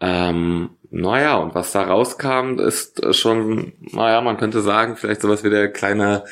Ähm, 0.00 0.70
naja, 0.90 1.36
und 1.36 1.54
was 1.54 1.70
da 1.72 1.82
rauskam, 1.82 2.58
ist 2.58 3.14
schon, 3.14 3.72
naja, 3.92 4.20
man 4.20 4.36
könnte 4.36 4.62
sagen, 4.62 4.96
vielleicht 4.96 5.22
sowas 5.22 5.44
wie 5.44 5.50
der 5.50 5.72
kleine 5.72 6.24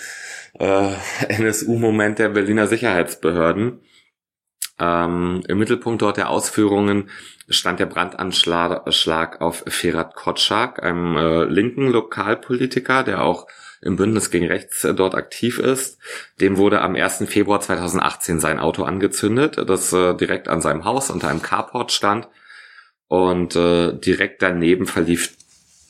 äh, 0.59 0.93
NSU-Moment 1.29 2.19
der 2.19 2.31
Berliner 2.31 2.67
Sicherheitsbehörden. 2.67 3.81
Ähm, 4.79 5.43
Im 5.49 5.59
Mittelpunkt 5.59 6.03
dort 6.03 6.17
der 6.17 6.31
Ausführungen 6.31 7.09
stand 7.49 7.81
der 7.81 7.87
Brandanschlag 7.87 9.41
auf 9.41 9.65
Ferat 9.67 10.15
Kotschak, 10.15 10.83
einem 10.83 11.17
äh, 11.17 11.45
linken 11.45 11.89
Lokalpolitiker, 11.91 13.03
der 13.03 13.23
auch 13.23 13.47
im 13.81 13.97
Bündnis 13.97 14.31
gegen 14.31 14.47
Rechts 14.47 14.85
äh, 14.85 14.95
dort 14.95 15.15
aktiv 15.15 15.59
ist. 15.59 15.99
Dem 16.41 16.57
wurde 16.57 16.81
am 16.83 16.95
1. 16.95 17.25
Februar 17.27 17.61
2018 17.61 18.41
sein 18.41 18.59
Auto 18.59 18.83
angezündet, 18.83 19.59
das 19.67 19.93
äh, 19.93 20.15
direkt 20.15 20.49
an 20.49 20.61
seinem 20.61 20.85
Haus 20.85 21.11
unter 21.11 21.29
einem 21.29 21.43
Carport 21.43 21.93
stand. 21.93 22.29
Und 23.09 23.55
äh, 23.55 23.93
direkt 23.93 24.43
daneben 24.43 24.87
verlief 24.87 25.37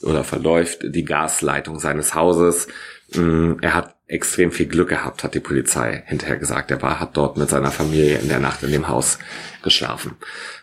oder 0.02 0.23
verläuft 0.23 0.81
die 0.85 1.05
Gasleitung 1.05 1.78
seines 1.78 2.14
Hauses. 2.14 2.69
Mm, 3.14 3.54
er 3.60 3.75
hat 3.75 3.96
extrem 4.08 4.52
viel 4.52 4.66
Glück 4.66 4.88
gehabt, 4.88 5.25
hat 5.25 5.34
die 5.34 5.40
Polizei 5.40 6.04
hinterher 6.06 6.36
gesagt. 6.36 6.70
Er 6.70 6.80
war, 6.80 7.00
hat 7.00 7.16
dort 7.16 7.36
mit 7.36 7.50
seiner 7.50 7.70
Familie 7.70 8.18
in 8.18 8.28
der 8.28 8.38
Nacht 8.38 8.62
in 8.62 8.70
dem 8.70 8.88
Haus 8.88 9.18
geschlafen. 9.62 10.16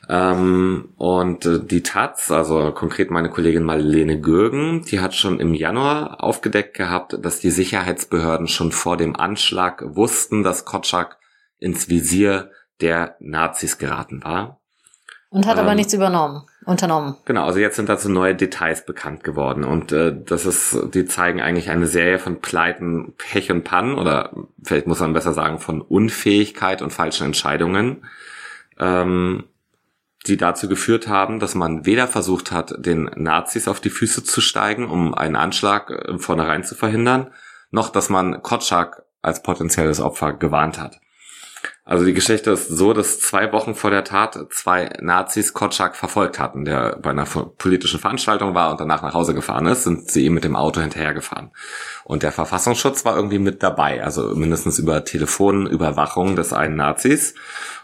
Ähm, 0.10 0.94
und 0.98 1.46
äh, 1.46 1.60
die 1.60 1.84
Taz, 1.84 2.32
also 2.32 2.72
konkret 2.72 3.12
meine 3.12 3.30
Kollegin 3.30 3.64
Marlene 3.64 4.20
Gürgen, 4.20 4.84
die 4.84 5.02
hat 5.02 5.14
schon 5.14 5.40
im 5.40 5.54
Januar 5.54 6.24
aufgedeckt 6.24 6.76
gehabt, 6.76 7.18
dass 7.22 7.40
die 7.40 7.52
Sicherheitsbehörden 7.52 8.48
schon 8.48 8.72
vor 8.72 8.96
dem 8.96 9.16
Anschlag 9.16 9.84
wussten, 9.86 10.44
dass 10.44 10.66
Kotschak 10.66 11.18
ins 11.60 11.90
Visier 11.90 12.52
der 12.82 13.16
Nazis 13.20 13.78
geraten 13.78 14.24
war. 14.24 14.63
Und 15.34 15.48
hat 15.48 15.58
ähm, 15.58 15.64
aber 15.64 15.74
nichts 15.74 15.96
übernommen, 15.96 16.44
unternommen. 16.64 17.16
Genau, 17.26 17.46
also 17.46 17.58
jetzt 17.58 17.76
sind 17.78 17.90
dazu 17.90 18.08
neue 18.08 18.36
Details 18.36 18.86
bekannt 18.86 19.24
geworden 19.24 19.64
und 19.64 19.92
äh, 19.92 20.16
das 20.16 20.46
ist, 20.46 20.78
die 20.94 21.06
zeigen 21.06 21.42
eigentlich 21.42 21.72
eine 21.72 21.88
Serie 21.88 22.20
von 22.20 22.40
Pleiten, 22.40 23.16
Pech 23.18 23.52
und 23.52 23.64
Pannen 23.64 23.96
oder 23.96 24.30
vielleicht 24.64 24.86
muss 24.86 25.00
man 25.00 25.14
besser 25.14 25.34
sagen 25.34 25.58
von 25.58 25.82
Unfähigkeit 25.82 26.84
und 26.84 26.94
falschen 26.94 27.26
Entscheidungen, 27.26 28.06
ähm, 28.78 29.46
die 30.28 30.38
dazu 30.38 30.70
geführt 30.70 31.08
haben, 31.08 31.40
dass 31.40 31.56
man 31.56 31.88
weder 31.88 32.08
versucht 32.08 32.52
hat, 32.52 32.76
den 32.78 33.10
Nazis 33.16 33.68
auf 33.68 33.80
die 33.80 33.90
Füße 33.90 34.24
zu 34.24 34.40
steigen, 34.40 34.88
um 34.88 35.16
einen 35.16 35.36
Anschlag 35.36 35.90
im 35.90 36.20
Vornherein 36.20 36.64
zu 36.64 36.76
verhindern, 36.76 37.32
noch 37.72 37.90
dass 37.90 38.08
man 38.08 38.44
Kotschak 38.44 39.02
als 39.24 39.42
potenzielles 39.42 40.00
Opfer 40.00 40.34
gewarnt 40.34 40.80
hat. 40.80 41.00
Also 41.86 42.06
die 42.06 42.14
Geschichte 42.14 42.52
ist 42.52 42.70
so, 42.70 42.94
dass 42.94 43.20
zwei 43.20 43.52
Wochen 43.52 43.76
vor 43.76 43.92
der 43.92 44.06
Tat 44.06 44.40
zwei 44.52 44.90
Nazis 45.02 45.54
Kotschak 45.54 45.98
verfolgt 45.98 46.40
hatten, 46.40 46.64
der 46.64 46.98
bei 47.02 47.10
einer 47.10 47.26
politischen 47.26 48.00
Veranstaltung 48.00 48.56
war 48.56 48.72
und 48.72 48.80
danach 48.80 49.02
nach 49.02 49.14
Hause 49.14 49.34
gefahren 49.34 49.66
ist, 49.66 49.84
sind 49.84 50.10
sie 50.10 50.26
ihm 50.26 50.34
mit 50.34 50.46
dem 50.46 50.56
Auto 50.56 50.80
hinterhergefahren. 50.80 51.52
Und 52.06 52.24
der 52.24 52.32
Verfassungsschutz 52.32 53.04
war 53.04 53.18
irgendwie 53.18 53.40
mit 53.40 53.64
dabei, 53.64 54.02
also 54.02 54.34
mindestens 54.34 54.80
über 54.80 55.04
Telefonüberwachung 55.04 56.38
des 56.38 56.54
einen 56.54 56.78
Nazis. 56.78 57.36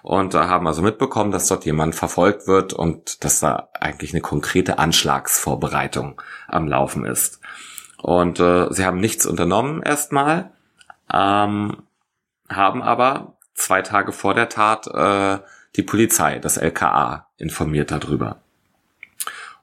Und 0.01 0.33
da 0.33 0.47
haben 0.47 0.65
also 0.65 0.81
mitbekommen, 0.81 1.31
dass 1.31 1.47
dort 1.47 1.65
jemand 1.65 1.93
verfolgt 1.93 2.47
wird 2.47 2.71
und 2.71 3.25
dass 3.25 3.41
da 3.41 3.67
eigentlich 3.81 4.13
eine 4.13 4.21
konkrete 4.21 4.79
Anschlagsvorbereitung 4.79 6.21
am 6.47 6.69
Laufen 6.69 7.03
ist. 7.03 7.41
Und 8.01 8.39
äh, 8.39 8.71
sie 8.71 8.85
haben 8.85 9.01
nichts 9.01 9.25
unternommen 9.25 9.81
erstmal, 9.81 10.51
ähm, 11.11 11.83
haben 12.47 12.81
aber 12.81 13.35
zwei 13.59 13.81
Tage 13.81 14.11
vor 14.11 14.33
der 14.33 14.49
Tat 14.49 14.87
äh, 14.87 15.39
die 15.75 15.83
Polizei, 15.83 16.39
das 16.39 16.57
LKA, 16.57 17.27
informiert 17.37 17.91
darüber. 17.91 18.41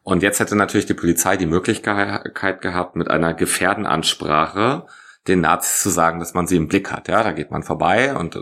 Und 0.03 0.23
jetzt 0.23 0.39
hätte 0.39 0.55
natürlich 0.55 0.87
die 0.87 0.95
Polizei 0.95 1.37
die 1.37 1.47
Möglichkeit 1.47 2.61
gehabt, 2.61 2.95
mit 2.95 3.11
einer 3.11 3.35
Gefährdenansprache 3.35 4.87
den 5.27 5.41
Nazis 5.41 5.83
zu 5.83 5.91
sagen, 5.91 6.21
dass 6.21 6.33
man 6.33 6.47
sie 6.47 6.57
im 6.57 6.69
Blick 6.69 6.93
hat. 6.93 7.09
Ja, 7.09 7.25
da 7.25 7.33
geht 7.33 7.51
man 7.51 7.65
vorbei 7.65 8.15
und 8.15 8.39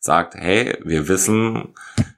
sagt, 0.00 0.34
hey, 0.34 0.76
wir 0.82 1.06
wissen, 1.06 1.74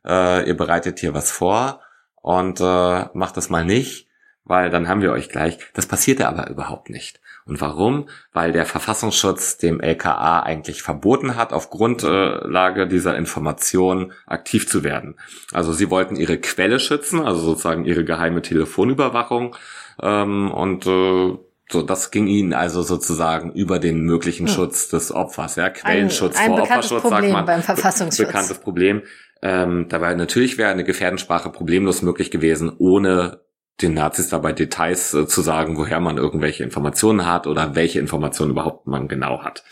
äh, 0.07 0.49
ihr 0.49 0.57
bereitet 0.57 0.99
hier 0.99 1.12
was 1.12 1.31
vor 1.31 1.83
und 2.22 2.61
äh, 2.61 3.05
macht 3.12 3.37
das 3.37 3.51
mal 3.51 3.64
nicht, 3.64 4.09
weil 4.44 4.70
dann 4.70 4.88
haben 4.88 5.03
wir 5.03 5.12
euch 5.12 5.29
gleich. 5.29 5.59
Das 5.75 5.87
passierte 5.87 6.27
aber 6.27 6.49
überhaupt 6.49 6.88
nicht. 6.88 7.20
Und 7.47 7.61
warum? 7.61 8.09
Weil 8.33 8.51
der 8.51 8.67
Verfassungsschutz 8.67 9.57
dem 9.57 9.81
LKA 9.81 10.41
eigentlich 10.41 10.83
verboten 10.83 11.37
hat, 11.37 11.53
auf 11.53 11.71
Grundlage 11.71 12.89
dieser 12.89 13.17
Information 13.17 14.13
aktiv 14.27 14.69
zu 14.69 14.83
werden. 14.83 15.15
Also 15.53 15.73
sie 15.73 15.89
wollten 15.89 16.17
ihre 16.17 16.39
Quelle 16.39 16.81
schützen, 16.81 17.21
also 17.21 17.41
sozusagen 17.41 17.85
ihre 17.85 18.05
geheime 18.05 18.43
Telefonüberwachung. 18.43 19.55
Ähm, 20.03 20.51
und 20.51 20.87
äh, 20.87 21.39
so, 21.69 21.83
das 21.83 22.11
ging 22.11 22.27
ihnen 22.27 22.53
also 22.53 22.83
sozusagen 22.83 23.53
über 23.53 23.79
den 23.79 24.01
möglichen 24.01 24.49
hm. 24.49 24.55
Schutz 24.55 24.89
des 24.89 25.13
Opfers, 25.13 25.57
ja, 25.57 25.71
Quellenschutz 25.71 26.37
ein, 26.37 26.53
ein 26.53 26.59
vor 26.59 26.63
Opferschutz, 26.63 27.03
Problem 27.03 27.23
sagt 27.23 27.33
man. 27.33 27.47
Beim 27.47 27.63
Verfassungsschutz. 27.63 28.27
Bekanntes 28.27 28.59
Problem. 28.59 29.03
Ähm, 29.43 29.87
dabei 29.89 30.15
natürlich 30.15 30.59
wäre 30.59 30.71
eine 30.71 30.85
Gefährdensprache 30.85 31.51
problemlos 31.51 32.03
möglich 32.03 32.31
gewesen, 32.31 32.73
ohne 32.79 33.41
den 33.83 33.95
Nazis 33.95 34.29
dabei 34.29 34.53
Details 34.53 35.15
äh, 35.15 35.27
zu 35.27 35.43
sagen, 35.43 35.77
woher 35.77 36.01
man 36.01 36.17
irgendwelche 36.17 36.65
Informationen 36.65 37.27
hat 37.27 37.47
oder 37.47 37.75
welche 37.75 37.99
Informationen 37.99 38.53
überhaupt 38.53 38.87
man 38.87 39.09
genau 39.09 39.43
hat. 39.43 39.65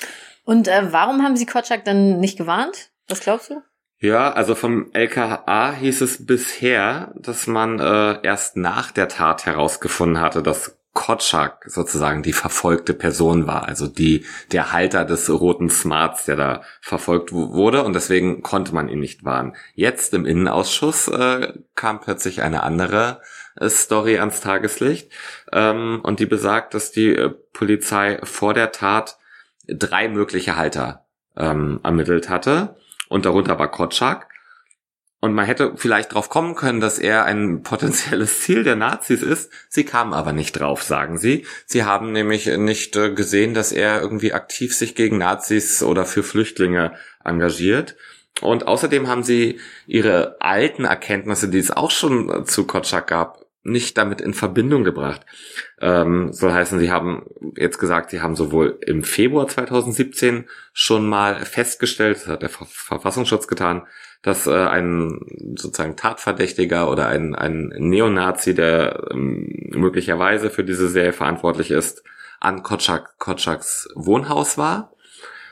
Und 0.44 0.68
äh, 0.68 0.92
warum 0.92 1.22
haben 1.22 1.36
Sie 1.36 1.46
Kotschak 1.46 1.84
dann 1.84 2.20
nicht 2.20 2.36
gewarnt? 2.36 2.90
Was 3.08 3.20
glaubst 3.20 3.50
du? 3.50 3.62
Ja, 3.98 4.32
also 4.32 4.54
vom 4.54 4.90
LKA 4.92 5.72
hieß 5.72 6.02
es 6.02 6.26
bisher, 6.26 7.14
dass 7.16 7.46
man 7.46 7.80
äh, 7.80 8.18
erst 8.22 8.56
nach 8.56 8.90
der 8.90 9.08
Tat 9.08 9.46
herausgefunden 9.46 10.20
hatte, 10.20 10.42
dass 10.42 10.76
Kotschak 10.94 11.64
sozusagen 11.66 12.22
die 12.22 12.32
verfolgte 12.32 12.94
Person 12.94 13.46
war, 13.46 13.66
also 13.66 13.88
die 13.88 14.24
der 14.52 14.72
Halter 14.72 15.04
des 15.04 15.28
roten 15.28 15.68
Smarts, 15.68 16.24
der 16.24 16.36
da 16.36 16.62
verfolgt 16.80 17.32
wurde 17.32 17.82
und 17.82 17.94
deswegen 17.94 18.42
konnte 18.42 18.74
man 18.74 18.88
ihn 18.88 19.00
nicht 19.00 19.24
warnen. 19.24 19.56
Jetzt 19.74 20.14
im 20.14 20.24
Innenausschuss 20.24 21.08
äh, 21.08 21.52
kam 21.74 22.00
plötzlich 22.00 22.42
eine 22.42 22.62
andere 22.62 23.20
Story 23.68 24.18
ans 24.18 24.40
Tageslicht. 24.40 25.10
Ähm, 25.52 26.00
und 26.02 26.20
die 26.20 26.26
besagt, 26.26 26.74
dass 26.74 26.92
die 26.92 27.14
äh, 27.14 27.30
Polizei 27.52 28.20
vor 28.22 28.54
der 28.54 28.72
Tat 28.72 29.18
drei 29.66 30.08
mögliche 30.08 30.56
Halter 30.56 31.06
ähm, 31.36 31.80
ermittelt 31.82 32.28
hatte. 32.28 32.76
Und 33.08 33.26
darunter 33.26 33.58
war 33.58 33.70
Kotschak. 33.70 34.28
Und 35.20 35.32
man 35.32 35.46
hätte 35.46 35.72
vielleicht 35.76 36.12
drauf 36.12 36.28
kommen 36.28 36.54
können, 36.54 36.80
dass 36.80 36.98
er 36.98 37.24
ein 37.24 37.62
potenzielles 37.64 38.42
Ziel 38.42 38.62
der 38.62 38.76
Nazis 38.76 39.22
ist. 39.22 39.50
Sie 39.68 39.84
kamen 39.84 40.12
aber 40.12 40.32
nicht 40.32 40.52
drauf, 40.52 40.82
sagen 40.82 41.16
sie. 41.16 41.46
Sie 41.66 41.84
haben 41.84 42.12
nämlich 42.12 42.46
nicht 42.46 42.96
äh, 42.96 43.10
gesehen, 43.12 43.54
dass 43.54 43.72
er 43.72 44.00
irgendwie 44.00 44.32
aktiv 44.32 44.74
sich 44.74 44.94
gegen 44.94 45.18
Nazis 45.18 45.82
oder 45.82 46.04
für 46.04 46.22
Flüchtlinge 46.22 46.92
engagiert. 47.24 47.96
Und 48.40 48.66
außerdem 48.66 49.06
haben 49.06 49.22
sie 49.22 49.60
ihre 49.86 50.36
alten 50.40 50.84
Erkenntnisse, 50.84 51.48
die 51.48 51.58
es 51.58 51.70
auch 51.70 51.92
schon 51.92 52.44
zu 52.46 52.66
Kotschak 52.66 53.06
gab, 53.06 53.43
nicht 53.64 53.96
damit 53.96 54.20
in 54.20 54.34
Verbindung 54.34 54.84
gebracht. 54.84 55.22
Ähm, 55.80 56.32
soll 56.32 56.52
heißen, 56.52 56.78
sie 56.78 56.92
haben 56.92 57.26
jetzt 57.56 57.78
gesagt, 57.78 58.10
sie 58.10 58.20
haben 58.20 58.36
sowohl 58.36 58.78
im 58.86 59.02
Februar 59.02 59.48
2017 59.48 60.44
schon 60.72 61.06
mal 61.08 61.44
festgestellt, 61.44 62.18
das 62.18 62.26
hat 62.26 62.42
der 62.42 62.50
Verfassungsschutz 62.50 63.48
getan, 63.48 63.86
dass 64.22 64.46
äh, 64.46 64.52
ein 64.52 65.20
sozusagen 65.56 65.96
Tatverdächtiger 65.96 66.90
oder 66.90 67.08
ein, 67.08 67.34
ein 67.34 67.72
Neonazi, 67.76 68.54
der 68.54 69.08
ähm, 69.10 69.70
möglicherweise 69.70 70.50
für 70.50 70.64
diese 70.64 70.88
Serie 70.88 71.12
verantwortlich 71.12 71.70
ist, 71.70 72.04
an 72.40 72.62
Kotschak, 72.62 73.18
Kotschaks 73.18 73.88
Wohnhaus 73.94 74.58
war. 74.58 74.92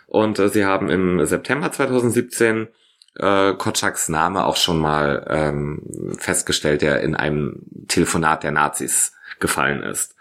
Und 0.06 0.38
äh, 0.38 0.48
sie 0.48 0.64
haben 0.64 0.90
im 0.90 1.24
September 1.24 1.72
2017 1.72 2.68
äh, 3.16 3.54
Kotschaks 3.54 4.08
Name 4.08 4.44
auch 4.44 4.56
schon 4.56 4.78
mal 4.78 5.26
ähm, 5.28 5.82
festgestellt, 6.18 6.82
der 6.82 7.00
in 7.02 7.14
einem 7.14 7.62
Telefonat 7.88 8.42
der 8.42 8.52
Nazis 8.52 9.12
gefallen 9.40 9.82
ist. 9.82 10.14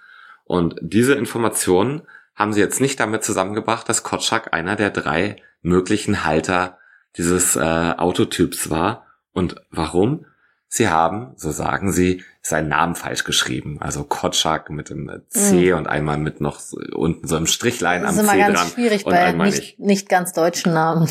Und 0.45 0.76
diese 0.82 1.13
Informationen 1.13 2.04
haben 2.36 2.54
sie 2.54 2.60
jetzt 2.60 2.82
nicht 2.82 3.00
damit 3.00 3.24
zusammengebracht, 3.24 3.88
dass 3.88 4.04
Kotschak 4.04 4.54
einer 4.54 4.76
der 4.76 4.89
drei 4.89 5.38
möglichen 5.62 6.26
Halter 6.26 6.78
dieses 7.17 7.56
äh, 7.56 7.60
Autotyps 7.60 8.69
war. 8.69 9.06
Und 9.34 9.56
warum? 9.69 10.26
Sie 10.67 10.88
haben, 10.88 11.34
so 11.36 11.52
sagen 11.52 11.91
sie, 11.91 12.24
seinen 12.41 12.69
Namen 12.69 12.95
falsch 12.95 13.26
geschrieben. 13.26 13.82
Also 13.82 14.04
Kotschak 14.04 14.69
mit 14.69 14.89
dem 14.89 15.12
C 15.28 15.71
mhm. 15.71 15.78
und 15.78 15.88
einmal 15.88 16.17
mit 16.17 16.41
noch 16.41 16.60
so, 16.60 16.78
unten 16.93 17.28
so 17.28 17.36
einem 17.36 17.47
Strichlein 17.47 18.06
am 18.06 18.15
C 18.15 18.21
dran. 18.21 18.26
Das 18.26 18.36
ist 18.36 18.39
immer 18.45 18.54
ganz 18.54 18.74
schwierig 18.74 19.04
bei 19.04 19.32
nicht, 19.34 19.80
nicht 19.80 20.10
ganz 20.10 20.34
deutschen 20.34 20.74
Namen. 20.74 21.10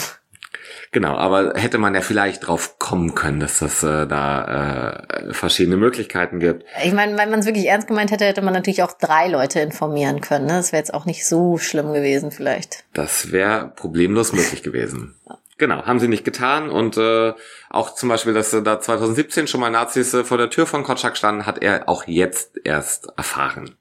Genau, 0.92 1.14
aber 1.16 1.54
hätte 1.54 1.78
man 1.78 1.94
ja 1.94 2.00
vielleicht 2.00 2.46
drauf 2.46 2.78
kommen 2.78 3.14
können, 3.14 3.40
dass 3.40 3.60
das 3.60 3.82
äh, 3.82 4.06
da 4.06 5.04
äh, 5.08 5.32
verschiedene 5.32 5.76
Möglichkeiten 5.76 6.40
gibt. 6.40 6.64
Ich 6.84 6.92
meine, 6.92 7.16
wenn 7.16 7.30
man 7.30 7.40
es 7.40 7.46
wirklich 7.46 7.66
ernst 7.66 7.86
gemeint 7.86 8.10
hätte, 8.10 8.24
hätte 8.24 8.42
man 8.42 8.54
natürlich 8.54 8.82
auch 8.82 8.92
drei 8.92 9.28
Leute 9.28 9.60
informieren 9.60 10.20
können. 10.20 10.46
Ne? 10.46 10.54
Das 10.54 10.72
wäre 10.72 10.80
jetzt 10.80 10.92
auch 10.92 11.04
nicht 11.04 11.26
so 11.26 11.58
schlimm 11.58 11.92
gewesen 11.92 12.32
vielleicht. 12.32 12.84
Das 12.92 13.30
wäre 13.30 13.72
problemlos 13.76 14.32
möglich 14.32 14.62
gewesen. 14.62 15.14
Genau, 15.58 15.84
haben 15.84 16.00
sie 16.00 16.08
nicht 16.08 16.24
getan 16.24 16.70
und 16.70 16.96
äh, 16.96 17.34
auch 17.68 17.94
zum 17.94 18.08
Beispiel, 18.08 18.32
dass 18.32 18.52
äh, 18.54 18.62
da 18.62 18.80
2017 18.80 19.46
schon 19.46 19.60
mal 19.60 19.68
Nazis 19.68 20.14
äh, 20.14 20.24
vor 20.24 20.38
der 20.38 20.48
Tür 20.48 20.66
von 20.66 20.84
Kotschak 20.84 21.18
standen, 21.18 21.44
hat 21.44 21.62
er 21.62 21.86
auch 21.86 22.04
jetzt 22.06 22.58
erst 22.64 23.12
erfahren. 23.18 23.76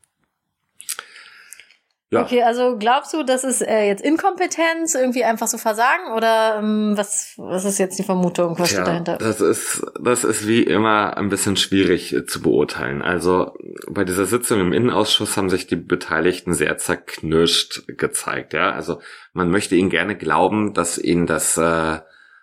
Ja. 2.12 2.24
Okay, 2.24 2.42
also 2.42 2.78
glaubst 2.80 3.14
du, 3.14 3.22
das 3.22 3.44
ist 3.44 3.62
äh, 3.62 3.86
jetzt 3.86 4.04
Inkompetenz, 4.04 4.96
irgendwie 4.96 5.24
einfach 5.24 5.48
so 5.48 5.60
Versagen 5.60 6.12
oder 6.16 6.58
ähm, 6.58 6.94
was, 6.96 7.36
was 7.38 7.66
ist 7.66 7.78
jetzt 7.78 8.00
die 8.00 8.04
Vermutung, 8.04 8.58
was 8.58 8.70
Tja, 8.70 8.78
steht 8.78 8.88
dahinter? 8.88 9.18
Das 9.20 9.42
ist, 9.42 9.86
das 10.02 10.24
ist 10.24 10.48
wie 10.48 10.64
immer 10.64 11.18
ein 11.18 11.30
bisschen 11.30 11.56
schwierig 11.56 12.12
äh, 12.16 12.26
zu 12.26 12.42
beurteilen. 12.42 13.04
Also 13.04 13.54
bei 13.88 14.06
dieser 14.06 14.26
Sitzung 14.26 14.60
im 14.60 14.74
Innenausschuss 14.74 15.38
haben 15.38 15.52
sich 15.52 15.68
die 15.68 15.76
Beteiligten 15.76 16.56
sehr 16.56 16.80
zerknirscht 16.80 17.84
gezeigt. 17.88 18.54
Ja, 18.54 18.72
also 18.72 19.02
man 19.34 19.52
möchte 19.52 19.76
ihnen 19.76 19.92
gerne 19.92 20.18
glauben, 20.18 20.74
dass 20.74 20.98
ihnen 20.98 21.28
das, 21.28 21.58
äh, 21.58 22.00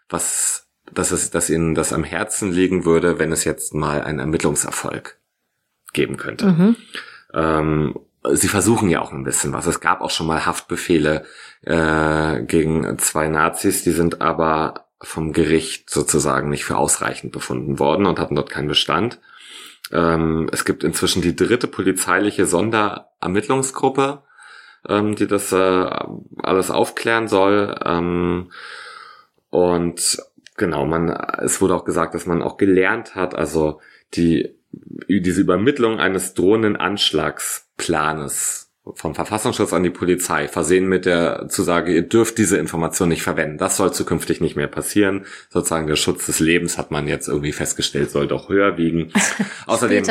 was, 0.08 0.68
dass 0.92 1.10
es, 1.10 1.30
dass 1.30 1.50
ihnen 1.50 1.74
das 1.74 1.92
am 1.92 2.04
Herzen 2.04 2.52
liegen 2.52 2.84
würde, 2.84 3.18
wenn 3.18 3.32
es 3.32 3.42
jetzt 3.42 3.74
mal 3.74 4.00
einen 4.00 4.20
Ermittlungserfolg 4.20 5.18
geben 5.92 6.18
könnte. 6.18 6.46
Mhm. 6.46 6.76
Ähm, 7.34 7.94
sie 8.32 8.48
versuchen 8.48 8.88
ja 8.88 9.00
auch 9.00 9.12
ein 9.12 9.24
bisschen 9.24 9.52
was. 9.52 9.66
Es 9.66 9.80
gab 9.80 10.00
auch 10.00 10.10
schon 10.10 10.26
mal 10.26 10.46
Haftbefehle 10.46 11.24
äh, 11.62 12.42
gegen 12.42 12.98
zwei 12.98 13.28
Nazis, 13.28 13.82
die 13.84 13.92
sind 13.92 14.20
aber 14.20 14.86
vom 15.00 15.32
Gericht 15.32 15.90
sozusagen 15.90 16.48
nicht 16.48 16.64
für 16.64 16.76
ausreichend 16.76 17.32
befunden 17.32 17.78
worden 17.78 18.06
und 18.06 18.18
hatten 18.18 18.34
dort 18.34 18.50
keinen 18.50 18.68
Bestand. 18.68 19.20
Ähm, 19.92 20.48
es 20.52 20.64
gibt 20.64 20.84
inzwischen 20.84 21.22
die 21.22 21.36
dritte 21.36 21.68
polizeiliche 21.68 22.46
Sonderermittlungsgruppe, 22.46 24.22
ähm, 24.88 25.14
die 25.14 25.26
das 25.26 25.52
äh, 25.52 25.90
alles 26.42 26.70
aufklären 26.70 27.28
soll. 27.28 27.74
Ähm, 27.84 28.50
und 29.50 30.18
genau, 30.56 30.86
man, 30.86 31.10
es 31.10 31.60
wurde 31.60 31.74
auch 31.74 31.84
gesagt, 31.84 32.14
dass 32.14 32.26
man 32.26 32.42
auch 32.42 32.56
gelernt 32.56 33.14
hat, 33.14 33.34
also 33.34 33.80
die 34.14 34.56
diese 35.08 35.40
Übermittlung 35.40 35.98
eines 36.00 36.34
drohenden 36.34 36.76
Anschlagsplanes 36.76 38.66
vom 38.94 39.16
Verfassungsschutz 39.16 39.72
an 39.72 39.82
die 39.82 39.90
Polizei, 39.90 40.46
versehen 40.46 40.86
mit 40.86 41.06
der 41.06 41.48
Zusage, 41.48 41.92
ihr 41.92 42.02
dürft 42.02 42.38
diese 42.38 42.56
Information 42.56 43.08
nicht 43.08 43.22
verwenden. 43.22 43.58
Das 43.58 43.76
soll 43.76 43.92
zukünftig 43.92 44.40
nicht 44.40 44.54
mehr 44.54 44.68
passieren. 44.68 45.26
Sozusagen 45.50 45.88
der 45.88 45.96
Schutz 45.96 46.26
des 46.26 46.38
Lebens 46.38 46.78
hat 46.78 46.92
man 46.92 47.08
jetzt 47.08 47.26
irgendwie 47.26 47.52
festgestellt, 47.52 48.10
soll 48.10 48.28
doch 48.28 48.48
höher 48.48 48.78
wiegen. 48.78 49.12
außerdem 49.66 50.04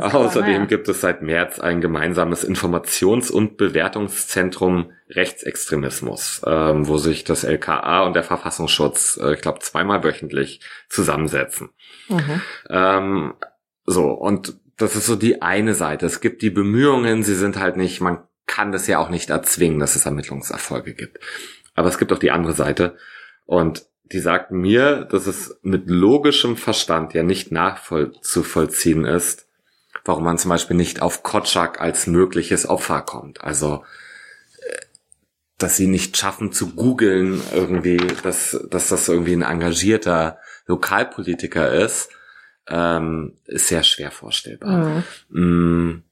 außerdem 0.00 0.68
gibt 0.68 0.88
es 0.88 1.00
seit 1.00 1.22
März 1.22 1.58
ein 1.58 1.80
gemeinsames 1.80 2.48
Informations- 2.48 3.32
und 3.32 3.56
Bewertungszentrum 3.56 4.92
Rechtsextremismus, 5.08 6.42
ähm, 6.46 6.86
wo 6.86 6.98
sich 6.98 7.24
das 7.24 7.42
LKA 7.42 8.04
und 8.04 8.14
der 8.14 8.22
Verfassungsschutz, 8.22 9.18
äh, 9.20 9.34
ich 9.34 9.40
glaube, 9.40 9.58
zweimal 9.58 10.04
wöchentlich 10.04 10.60
zusammensetzen. 10.88 11.70
Mhm. 12.08 12.42
Ähm, 12.68 13.34
so, 13.90 14.12
und 14.12 14.56
das 14.76 14.94
ist 14.94 15.06
so 15.06 15.16
die 15.16 15.42
eine 15.42 15.74
Seite. 15.74 16.06
Es 16.06 16.20
gibt 16.20 16.42
die 16.42 16.50
Bemühungen, 16.50 17.24
sie 17.24 17.34
sind 17.34 17.58
halt 17.58 17.76
nicht, 17.76 18.00
man 18.00 18.22
kann 18.46 18.70
das 18.70 18.86
ja 18.86 18.98
auch 18.98 19.10
nicht 19.10 19.30
erzwingen, 19.30 19.80
dass 19.80 19.96
es 19.96 20.06
Ermittlungserfolge 20.06 20.94
gibt. 20.94 21.18
Aber 21.74 21.88
es 21.88 21.98
gibt 21.98 22.12
auch 22.12 22.18
die 22.18 22.30
andere 22.30 22.52
Seite. 22.52 22.96
Und 23.46 23.86
die 24.04 24.20
sagt 24.20 24.52
mir, 24.52 25.06
dass 25.06 25.26
es 25.26 25.58
mit 25.62 25.90
logischem 25.90 26.56
Verstand 26.56 27.14
ja 27.14 27.24
nicht 27.24 27.50
nachzuvollziehen 27.50 29.04
ist, 29.04 29.48
warum 30.04 30.22
man 30.22 30.38
zum 30.38 30.50
Beispiel 30.50 30.76
nicht 30.76 31.02
auf 31.02 31.24
Kotschak 31.24 31.80
als 31.80 32.06
mögliches 32.06 32.68
Opfer 32.68 33.02
kommt. 33.02 33.42
Also, 33.42 33.84
äh, 34.60 34.76
dass 35.58 35.76
sie 35.76 35.88
nicht 35.88 36.16
schaffen 36.16 36.52
zu 36.52 36.74
googeln 36.74 37.42
irgendwie, 37.52 37.98
dass, 38.22 38.56
dass 38.70 38.88
das 38.88 39.08
irgendwie 39.08 39.34
ein 39.34 39.42
engagierter 39.42 40.38
Lokalpolitiker 40.66 41.72
ist 41.72 42.10
ähm, 42.70 43.34
ist 43.46 43.68
sehr 43.68 43.82
schwer 43.82 44.10
vorstellbar. 44.10 45.04
Mhm. 45.30 45.40
Mm, 45.40 46.02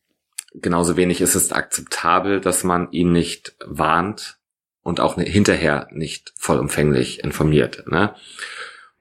genauso 0.55 0.97
wenig 0.97 1.21
ist 1.21 1.35
es 1.35 1.53
akzeptabel, 1.53 2.40
dass 2.40 2.64
man 2.64 2.90
ihn 2.92 3.12
nicht 3.12 3.55
warnt 3.64 4.38
und 4.83 5.01
auch 5.01 5.16
hinterher 5.16 5.88
nicht 5.90 6.33
vollumfänglich 6.37 7.23
informiert. 7.23 7.85
Ne? 7.87 8.14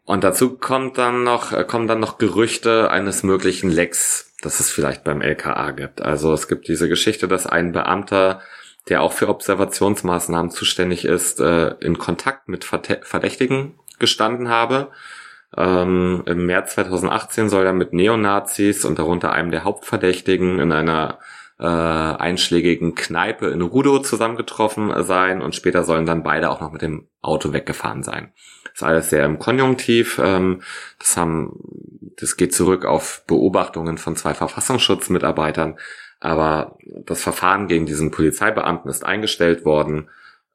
Und 0.03 0.23
dazu 0.23 0.57
kommt 0.57 0.97
dann 0.97 1.23
noch, 1.23 1.51
äh, 1.51 1.63
kommen 1.63 1.87
dann 1.87 1.99
noch 1.99 2.17
Gerüchte 2.17 2.91
eines 2.91 3.23
möglichen 3.23 3.69
Lecks, 3.69 4.33
das 4.41 4.59
es 4.59 4.69
vielleicht 4.69 5.03
beim 5.03 5.21
LKA 5.21 5.71
gibt. 5.71 6.01
Also 6.01 6.33
es 6.33 6.47
gibt 6.47 6.67
diese 6.67 6.87
Geschichte, 6.87 7.27
dass 7.27 7.47
ein 7.47 7.71
Beamter, 7.71 8.41
der 8.89 9.01
auch 9.01 9.13
für 9.13 9.27
Observationsmaßnahmen 9.27 10.51
zuständig 10.51 11.05
ist, 11.05 11.39
äh, 11.39 11.75
in 11.79 11.97
Kontakt 11.97 12.47
mit 12.47 12.63
Verdächtigen 12.63 13.79
gestanden 13.99 14.49
habe 14.49 14.91
ähm, 15.57 16.21
Im 16.27 16.45
März 16.45 16.75
2018 16.75 17.49
soll 17.49 17.65
er 17.65 17.73
mit 17.73 17.91
Neonazis 17.91 18.85
und 18.85 18.99
darunter 18.99 19.31
einem 19.31 19.49
der 19.49 19.63
Hauptverdächtigen 19.63 20.59
in 20.59 20.71
einer 20.71 21.17
äh, 21.59 21.65
einschlägigen 21.65 22.93
Kneipe 22.93 23.47
in 23.47 23.63
Rudo 23.63 23.97
zusammengetroffen 23.99 25.03
sein 25.03 25.41
und 25.41 25.55
später 25.55 25.83
sollen 25.83 26.05
dann 26.05 26.21
beide 26.21 26.51
auch 26.51 26.61
noch 26.61 26.71
mit 26.71 26.83
dem 26.83 27.07
Auto 27.23 27.53
weggefahren 27.53 28.03
sein. 28.03 28.31
Das 28.65 28.73
ist 28.75 28.83
alles 28.83 29.09
sehr 29.09 29.25
im 29.25 29.39
Konjunktiv. 29.39 30.21
Ähm, 30.23 30.61
das 30.99 31.17
haben, 31.17 31.59
das 32.19 32.37
geht 32.37 32.53
zurück 32.53 32.85
auf 32.85 33.23
Beobachtungen 33.25 33.97
von 33.97 34.15
zwei 34.15 34.35
Verfassungsschutzmitarbeitern. 34.35 35.79
Aber 36.19 36.77
das 37.05 37.23
Verfahren 37.23 37.67
gegen 37.67 37.87
diesen 37.87 38.11
Polizeibeamten 38.11 38.91
ist 38.91 39.03
eingestellt 39.03 39.65
worden, 39.65 40.09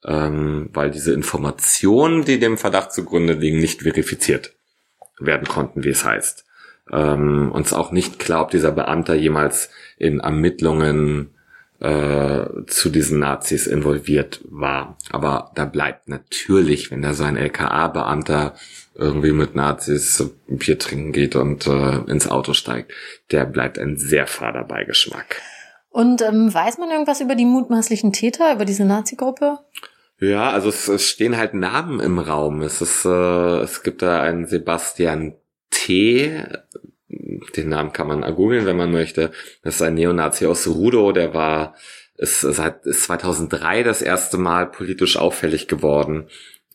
ähm, 0.04 0.70
weil 0.72 0.92
diese 0.92 1.12
Informationen, 1.12 2.24
die 2.24 2.38
dem 2.38 2.56
Verdacht 2.56 2.92
zugrunde 2.92 3.32
liegen, 3.32 3.58
nicht 3.58 3.82
verifiziert 3.82 4.54
werden 5.26 5.46
konnten, 5.46 5.84
wie 5.84 5.90
es 5.90 6.04
heißt. 6.04 6.44
Ähm, 6.90 7.50
uns 7.52 7.72
auch 7.72 7.92
nicht 7.92 8.18
klar, 8.18 8.42
ob 8.42 8.50
dieser 8.50 8.72
Beamter 8.72 9.14
jemals 9.14 9.70
in 9.98 10.20
Ermittlungen 10.20 11.30
äh, 11.82 12.44
zu 12.66 12.90
diesen 12.90 13.18
Nazis 13.18 13.66
involviert 13.66 14.40
war. 14.44 14.96
Aber 15.10 15.50
da 15.54 15.64
bleibt 15.64 16.08
natürlich, 16.08 16.90
wenn 16.90 17.02
da 17.02 17.12
so 17.12 17.24
ein 17.24 17.36
LKA-Beamter 17.36 18.54
irgendwie 18.94 19.32
mit 19.32 19.54
Nazis 19.54 20.30
Bier 20.46 20.78
trinken 20.78 21.12
geht 21.12 21.34
und 21.34 21.66
äh, 21.66 21.98
ins 22.10 22.28
Auto 22.28 22.52
steigt, 22.52 22.92
der 23.30 23.46
bleibt 23.46 23.78
ein 23.78 23.96
sehr 23.96 24.26
fader 24.26 24.64
Beigeschmack. 24.64 25.40
Und 25.90 26.22
ähm, 26.22 26.52
weiß 26.52 26.78
man 26.78 26.90
irgendwas 26.90 27.20
über 27.20 27.34
die 27.34 27.44
mutmaßlichen 27.44 28.12
Täter, 28.12 28.52
über 28.54 28.64
diese 28.64 28.84
Nazi-Gruppe? 28.84 29.58
Ja, 30.22 30.50
also 30.50 30.68
es, 30.68 30.86
es 30.86 31.08
stehen 31.08 31.36
halt 31.36 31.52
Namen 31.52 31.98
im 31.98 32.20
Raum. 32.20 32.62
Es 32.62 32.80
ist, 32.80 33.04
äh, 33.04 33.58
es 33.60 33.82
gibt 33.82 34.02
da 34.02 34.22
einen 34.22 34.46
Sebastian 34.46 35.34
T. 35.70 36.44
Den 37.08 37.68
Namen 37.68 37.92
kann 37.92 38.06
man 38.06 38.22
googeln, 38.36 38.64
wenn 38.64 38.76
man 38.76 38.92
möchte. 38.92 39.32
Das 39.64 39.76
ist 39.76 39.82
ein 39.82 39.94
Neonazi 39.94 40.46
aus 40.46 40.68
Rudo, 40.68 41.10
der 41.10 41.34
war 41.34 41.74
ist 42.16 42.42
seit 42.42 42.86
ist 42.86 43.02
2003 43.04 43.82
das 43.82 44.00
erste 44.00 44.38
Mal 44.38 44.70
politisch 44.70 45.16
auffällig 45.16 45.66
geworden. 45.66 46.28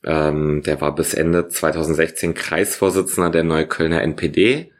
Ähm, 0.03 0.61
der 0.63 0.81
war 0.81 0.93
bis 0.93 1.13
Ende 1.13 1.47
2016 1.47 2.33
Kreisvorsitzender 2.33 3.29
der 3.29 3.43
Neuköllner 3.45 4.01
NPD. 4.01 4.73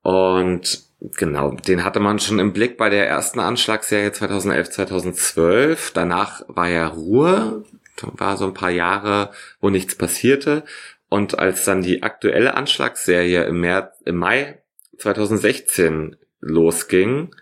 Und 0.00 0.84
genau, 1.16 1.52
den 1.52 1.84
hatte 1.84 2.00
man 2.00 2.18
schon 2.18 2.38
im 2.38 2.52
Blick 2.52 2.76
bei 2.76 2.88
der 2.88 3.08
ersten 3.08 3.40
Anschlagsserie 3.40 4.12
2011, 4.12 4.70
2012. 4.70 5.90
Danach 5.92 6.42
war 6.48 6.68
ja 6.68 6.86
Ruhe, 6.88 7.64
war 8.02 8.36
so 8.36 8.46
ein 8.46 8.54
paar 8.54 8.70
Jahre, 8.70 9.30
wo 9.60 9.70
nichts 9.70 9.94
passierte. 9.96 10.64
Und 11.08 11.38
als 11.38 11.64
dann 11.64 11.82
die 11.82 12.02
aktuelle 12.02 12.54
Anschlagsserie 12.54 13.44
im, 13.44 13.60
März, 13.60 14.00
im 14.04 14.16
Mai 14.16 14.62
2016 14.98 16.16
losging, 16.40 17.34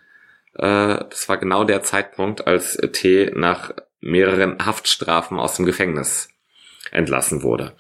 äh, 0.55 1.05
das 1.09 1.29
war 1.29 1.39
genau 1.39 1.65
der 1.65 1.83
Zeitpunkt, 1.83 2.47
als 2.47 2.77
T 2.93 3.31
nach 3.35 3.73
mehreren 4.01 4.65
Haftstrafen 4.65 5.39
aus 5.39 5.57
dem 5.57 5.65
Gefängnis 5.65 6.29
entlassen 6.91 7.43
wurde. 7.43 7.75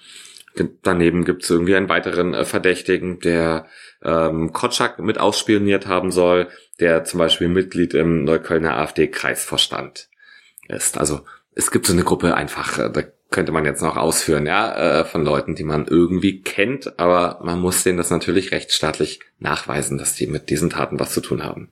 Daneben 0.82 1.24
gibt 1.24 1.44
es 1.44 1.50
irgendwie 1.50 1.74
einen 1.74 1.88
weiteren 1.88 2.34
äh, 2.34 2.44
Verdächtigen, 2.44 3.20
der 3.20 3.66
ähm, 4.02 4.52
Kotschak 4.52 4.98
mit 4.98 5.18
ausspioniert 5.18 5.86
haben 5.86 6.10
soll, 6.10 6.48
der 6.80 7.04
zum 7.04 7.18
Beispiel 7.18 7.48
Mitglied 7.48 7.94
im 7.94 8.24
Neuköllner 8.24 8.76
AfD-Kreisvorstand 8.76 10.08
ist. 10.68 10.98
Also 10.98 11.20
es 11.54 11.70
gibt 11.70 11.86
so 11.86 11.92
eine 11.92 12.04
Gruppe 12.04 12.34
einfach, 12.34 12.78
äh, 12.78 13.10
könnte 13.33 13.51
man 13.53 13.64
jetzt 13.64 13.83
noch 13.83 13.97
ausführen, 13.97 14.47
ja, 14.47 15.01
äh, 15.01 15.05
von 15.05 15.25
Leuten, 15.25 15.55
die 15.55 15.64
man 15.64 15.87
irgendwie 15.87 16.42
kennt, 16.42 16.99
aber 16.99 17.40
man 17.42 17.59
muss 17.59 17.83
denen 17.83 17.99
das 17.99 18.11
natürlich 18.11 18.53
rechtsstaatlich 18.53 19.21
nachweisen, 19.40 19.99
dass 19.99 20.14
die 20.14 20.27
mit 20.27 20.51
diesen 20.51 20.71
Taten 20.71 21.01
was 21.01 21.12
zu 21.12 21.21
tun 21.21 21.42
haben. 21.42 21.71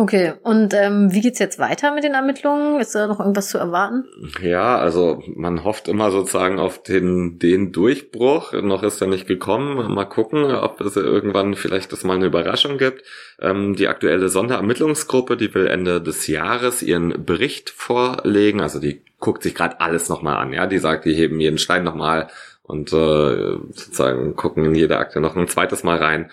Okay, 0.00 0.34
und 0.44 0.74
ähm, 0.74 1.12
wie 1.12 1.20
geht's 1.20 1.40
jetzt 1.40 1.58
weiter 1.58 1.92
mit 1.92 2.04
den 2.04 2.14
Ermittlungen? 2.14 2.78
Ist 2.78 2.94
da 2.94 3.08
noch 3.08 3.18
irgendwas 3.18 3.48
zu 3.48 3.58
erwarten? 3.58 4.04
Ja, 4.40 4.78
also 4.78 5.20
man 5.34 5.64
hofft 5.64 5.88
immer 5.88 6.12
sozusagen 6.12 6.60
auf 6.60 6.80
den, 6.80 7.40
den 7.40 7.72
Durchbruch. 7.72 8.52
Noch 8.52 8.84
ist 8.84 9.00
er 9.00 9.08
nicht 9.08 9.26
gekommen. 9.26 9.92
Mal 9.92 10.04
gucken, 10.04 10.44
ob 10.44 10.80
es 10.82 10.94
irgendwann 10.94 11.54
vielleicht 11.54 11.90
das 11.90 12.04
mal 12.04 12.14
eine 12.14 12.26
Überraschung 12.26 12.78
gibt. 12.78 13.02
Ähm, 13.40 13.74
die 13.74 13.88
aktuelle 13.88 14.28
Sonderermittlungsgruppe, 14.28 15.36
die 15.36 15.52
will 15.52 15.66
Ende 15.66 16.00
des 16.00 16.28
Jahres 16.28 16.80
ihren 16.80 17.24
Bericht 17.24 17.70
vorlegen. 17.70 18.60
Also 18.60 18.78
die 18.78 19.02
guckt 19.18 19.42
sich 19.42 19.54
gerade 19.54 19.80
alles 19.80 20.08
nochmal 20.08 20.36
an. 20.36 20.52
Ja, 20.52 20.66
die 20.66 20.78
sagt, 20.78 21.04
die 21.04 21.14
heben 21.14 21.40
jeden 21.40 21.58
Stein 21.58 21.84
nochmal 21.84 22.28
und 22.62 22.92
äh, 22.92 23.58
sozusagen 23.72 24.36
gucken 24.36 24.64
in 24.64 24.74
jede 24.74 24.98
Akte 24.98 25.20
noch 25.20 25.36
ein 25.36 25.48
zweites 25.48 25.82
Mal 25.82 25.98
rein. 25.98 26.30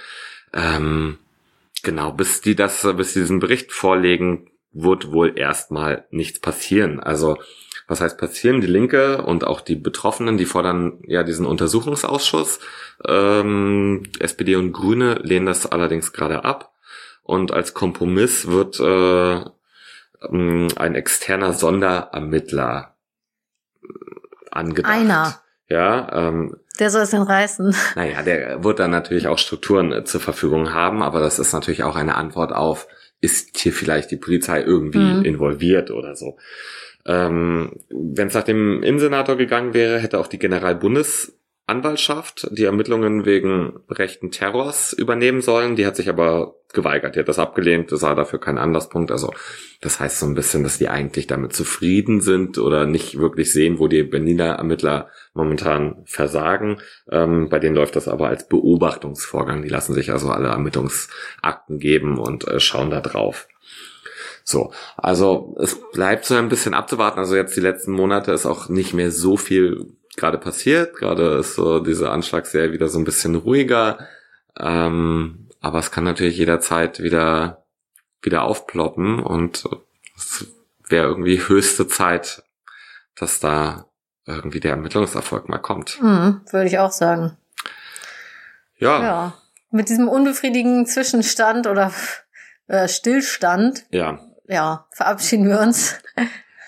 Ähm, 0.53 1.17
Genau, 1.85 2.11
bis 2.11 2.41
die 2.41 2.55
das, 2.55 2.81
bis 2.97 3.13
die 3.13 3.19
diesen 3.19 3.37
Bericht 3.37 3.71
vorlegen, 3.71 4.49
wird 4.73 5.11
wohl 5.11 5.37
erstmal 5.37 6.05
nichts 6.09 6.39
passieren. 6.39 6.99
Also, 6.99 7.37
was 7.87 8.01
heißt 8.01 8.17
passieren? 8.17 8.59
Die 8.59 8.67
Linke 8.67 9.21
und 9.21 9.45
auch 9.45 9.61
die 9.61 9.75
Betroffenen, 9.75 10.37
die 10.37 10.45
fordern 10.47 10.97
ja 11.05 11.21
diesen 11.21 11.45
Untersuchungsausschuss. 11.45 12.59
Ähm, 13.07 14.01
SPD 14.19 14.55
und 14.55 14.73
Grüne 14.73 15.19
lehnen 15.21 15.45
das 15.45 15.67
allerdings 15.67 16.11
gerade 16.11 16.43
ab. 16.43 16.73
Und 17.21 17.51
als 17.51 17.75
Kompromiss 17.75 18.47
wird 18.47 18.79
äh, 18.79 19.47
ein 20.21 20.95
externer 20.95 21.53
Sonderermittler 21.53 22.95
angedacht. 24.51 24.91
Einer. 24.91 25.41
Ja, 25.67 26.27
ähm, 26.29 26.57
der 26.79 26.89
soll 26.89 27.01
es 27.03 27.11
denn 27.11 27.21
reißen. 27.21 27.75
Naja, 27.95 28.21
der 28.21 28.63
wird 28.63 28.79
dann 28.79 28.91
natürlich 28.91 29.27
auch 29.27 29.37
Strukturen 29.37 29.91
äh, 29.91 30.03
zur 30.03 30.21
Verfügung 30.21 30.73
haben, 30.73 31.01
aber 31.01 31.19
das 31.19 31.39
ist 31.39 31.53
natürlich 31.53 31.83
auch 31.83 31.95
eine 31.95 32.15
Antwort 32.15 32.53
auf, 32.53 32.87
ist 33.21 33.57
hier 33.57 33.73
vielleicht 33.73 34.11
die 34.11 34.17
Polizei 34.17 34.61
irgendwie 34.61 34.99
mhm. 34.99 35.25
involviert 35.25 35.91
oder 35.91 36.15
so. 36.15 36.37
Ähm, 37.05 37.71
Wenn 37.89 38.27
es 38.27 38.33
nach 38.33 38.43
dem 38.43 38.83
Innensenator 38.83 39.37
gegangen 39.37 39.73
wäre, 39.73 39.99
hätte 39.99 40.19
auch 40.19 40.27
die 40.27 40.39
Generalbundes 40.39 41.33
Anwaltschaft 41.67 42.47
die 42.51 42.65
Ermittlungen 42.65 43.25
wegen 43.25 43.79
rechten 43.89 44.29
Terrors 44.29 44.93
übernehmen 44.93 45.41
sollen. 45.41 45.75
Die 45.75 45.85
hat 45.87 45.95
sich 45.95 46.09
aber 46.09 46.55
geweigert. 46.75 47.15
Die 47.15 47.19
hat 47.19 47.27
das 47.27 47.39
abgelehnt. 47.39 47.91
Das 47.91 48.01
sah 48.01 48.13
dafür 48.13 48.39
keinen 48.39 48.59
Anlasspunkt. 48.59 49.11
Also 49.11 49.33
das 49.81 49.99
heißt 49.99 50.19
so 50.19 50.27
ein 50.27 50.35
bisschen, 50.35 50.63
dass 50.63 50.77
die 50.77 50.89
eigentlich 50.89 51.25
damit 51.25 51.53
zufrieden 51.53 52.21
sind 52.21 52.59
oder 52.59 52.85
nicht 52.85 53.17
wirklich 53.17 53.51
sehen, 53.51 53.79
wo 53.79 53.87
die 53.87 54.03
Berliner 54.03 54.55
Ermittler 54.55 55.09
momentan 55.33 56.03
versagen. 56.05 56.77
Ähm, 57.09 57.49
bei 57.49 57.57
denen 57.57 57.75
läuft 57.75 57.95
das 57.95 58.07
aber 58.07 58.27
als 58.27 58.47
Beobachtungsvorgang. 58.47 59.63
Die 59.63 59.69
lassen 59.69 59.93
sich 59.93 60.11
also 60.11 60.29
alle 60.29 60.49
Ermittlungsakten 60.49 61.79
geben 61.79 62.19
und 62.19 62.47
äh, 62.47 62.59
schauen 62.59 62.91
da 62.91 63.01
drauf. 63.01 63.47
So, 64.43 64.71
also 64.95 65.55
es 65.59 65.79
bleibt 65.91 66.25
so 66.25 66.35
ein 66.35 66.49
bisschen 66.49 66.75
abzuwarten. 66.75 67.19
Also 67.19 67.35
jetzt 67.35 67.57
die 67.57 67.61
letzten 67.61 67.91
Monate 67.91 68.31
ist 68.31 68.45
auch 68.45 68.69
nicht 68.69 68.93
mehr 68.93 69.11
so 69.11 69.37
viel 69.37 69.87
gerade 70.17 70.37
passiert. 70.37 70.95
Gerade 70.95 71.37
ist 71.39 71.55
so 71.55 71.79
diese 71.79 72.11
Anschlagsserie 72.11 72.71
wieder 72.71 72.87
so 72.87 72.99
ein 72.99 73.05
bisschen 73.05 73.35
ruhiger. 73.35 73.99
Ähm, 74.59 75.44
aber 75.65 75.79
es 75.79 75.89
kann 75.89 76.03
natürlich 76.03 76.37
jederzeit 76.37 76.99
wieder, 77.01 77.65
wieder 78.21 78.43
aufploppen 78.43 79.19
und 79.19 79.67
es 80.15 80.45
wäre 80.87 81.07
irgendwie 81.07 81.39
höchste 81.39 81.87
Zeit, 81.87 82.43
dass 83.15 83.39
da 83.39 83.87
irgendwie 84.27 84.59
der 84.59 84.71
Ermittlungserfolg 84.71 85.49
mal 85.49 85.57
kommt. 85.57 85.99
Mhm, 86.03 86.41
würde 86.51 86.67
ich 86.67 86.77
auch 86.77 86.91
sagen. 86.91 87.35
Ja. 88.77 89.01
Ja. 89.01 89.33
Mit 89.71 89.89
diesem 89.89 90.07
unbefriedigenden 90.07 90.85
Zwischenstand 90.85 91.65
oder 91.65 91.91
äh, 92.67 92.87
Stillstand. 92.87 93.85
Ja. 93.89 94.19
Ja, 94.47 94.85
verabschieden 94.91 95.49
wir 95.49 95.59
uns. 95.61 95.99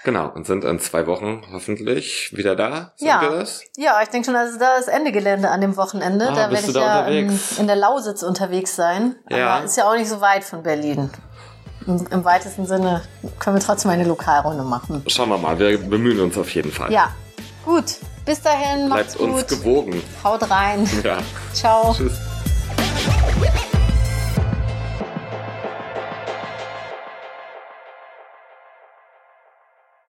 Genau, 0.08 0.30
und 0.34 0.48
sind 0.48 0.64
in 0.64 0.80
zwei 0.80 1.06
Wochen 1.06 1.44
hoffentlich 1.52 2.32
wieder 2.34 2.56
da. 2.56 2.94
Sind 2.96 3.10
ja. 3.10 3.44
ja, 3.76 4.02
ich 4.02 4.08
denke 4.08 4.28
schon, 4.28 4.38
also 4.38 4.58
da 4.58 4.78
ist 4.78 4.88
Ende 4.88 5.12
Gelände 5.12 5.50
an 5.50 5.60
dem 5.60 5.76
Wochenende. 5.76 6.30
Ah, 6.30 6.34
da 6.34 6.50
werde 6.50 6.66
ich 6.66 6.74
ja 6.74 7.06
in, 7.08 7.38
in, 7.58 7.68
der 7.68 7.76
Lausitz 7.76 8.24
unterwegs 8.24 8.74
sein. 8.74 9.18
Ja. 9.30 9.56
Aber 9.56 9.66
ist 9.66 9.76
ja 9.76 9.84
auch 9.92 9.98
nicht 9.98 10.08
so 10.08 10.22
weit 10.22 10.46
von 10.46 10.64
Berlin. 10.64 11.10
Im, 11.86 12.08
Im 12.10 12.24
weitesten 12.24 12.66
Sinne 12.66 13.02
können 13.38 13.58
wir 13.58 13.62
trotzdem 13.62 13.92
eine 13.92 14.06
Lokalrunde 14.06 14.64
machen. 14.64 15.04
Schauen 15.08 15.28
wir 15.28 15.38
mal, 15.38 15.60
wir 15.60 15.78
bemühen 15.78 16.22
uns 16.22 16.38
auf 16.38 16.56
jeden 16.56 16.72
Fall. 16.72 16.90
Ja, 16.90 17.14
gut. 17.66 17.96
Bis 18.26 18.42
dahin, 18.42 18.88
macht's 18.88 19.18
Bleibt 19.18 19.34
gut. 19.34 19.42
uns 19.42 19.48
gewogen. 19.48 20.02
Haut 20.24 20.50
rein. 20.50 20.90
Ja. 21.04 21.18
Ciao. 21.52 21.94
Tschüss. 21.94 22.14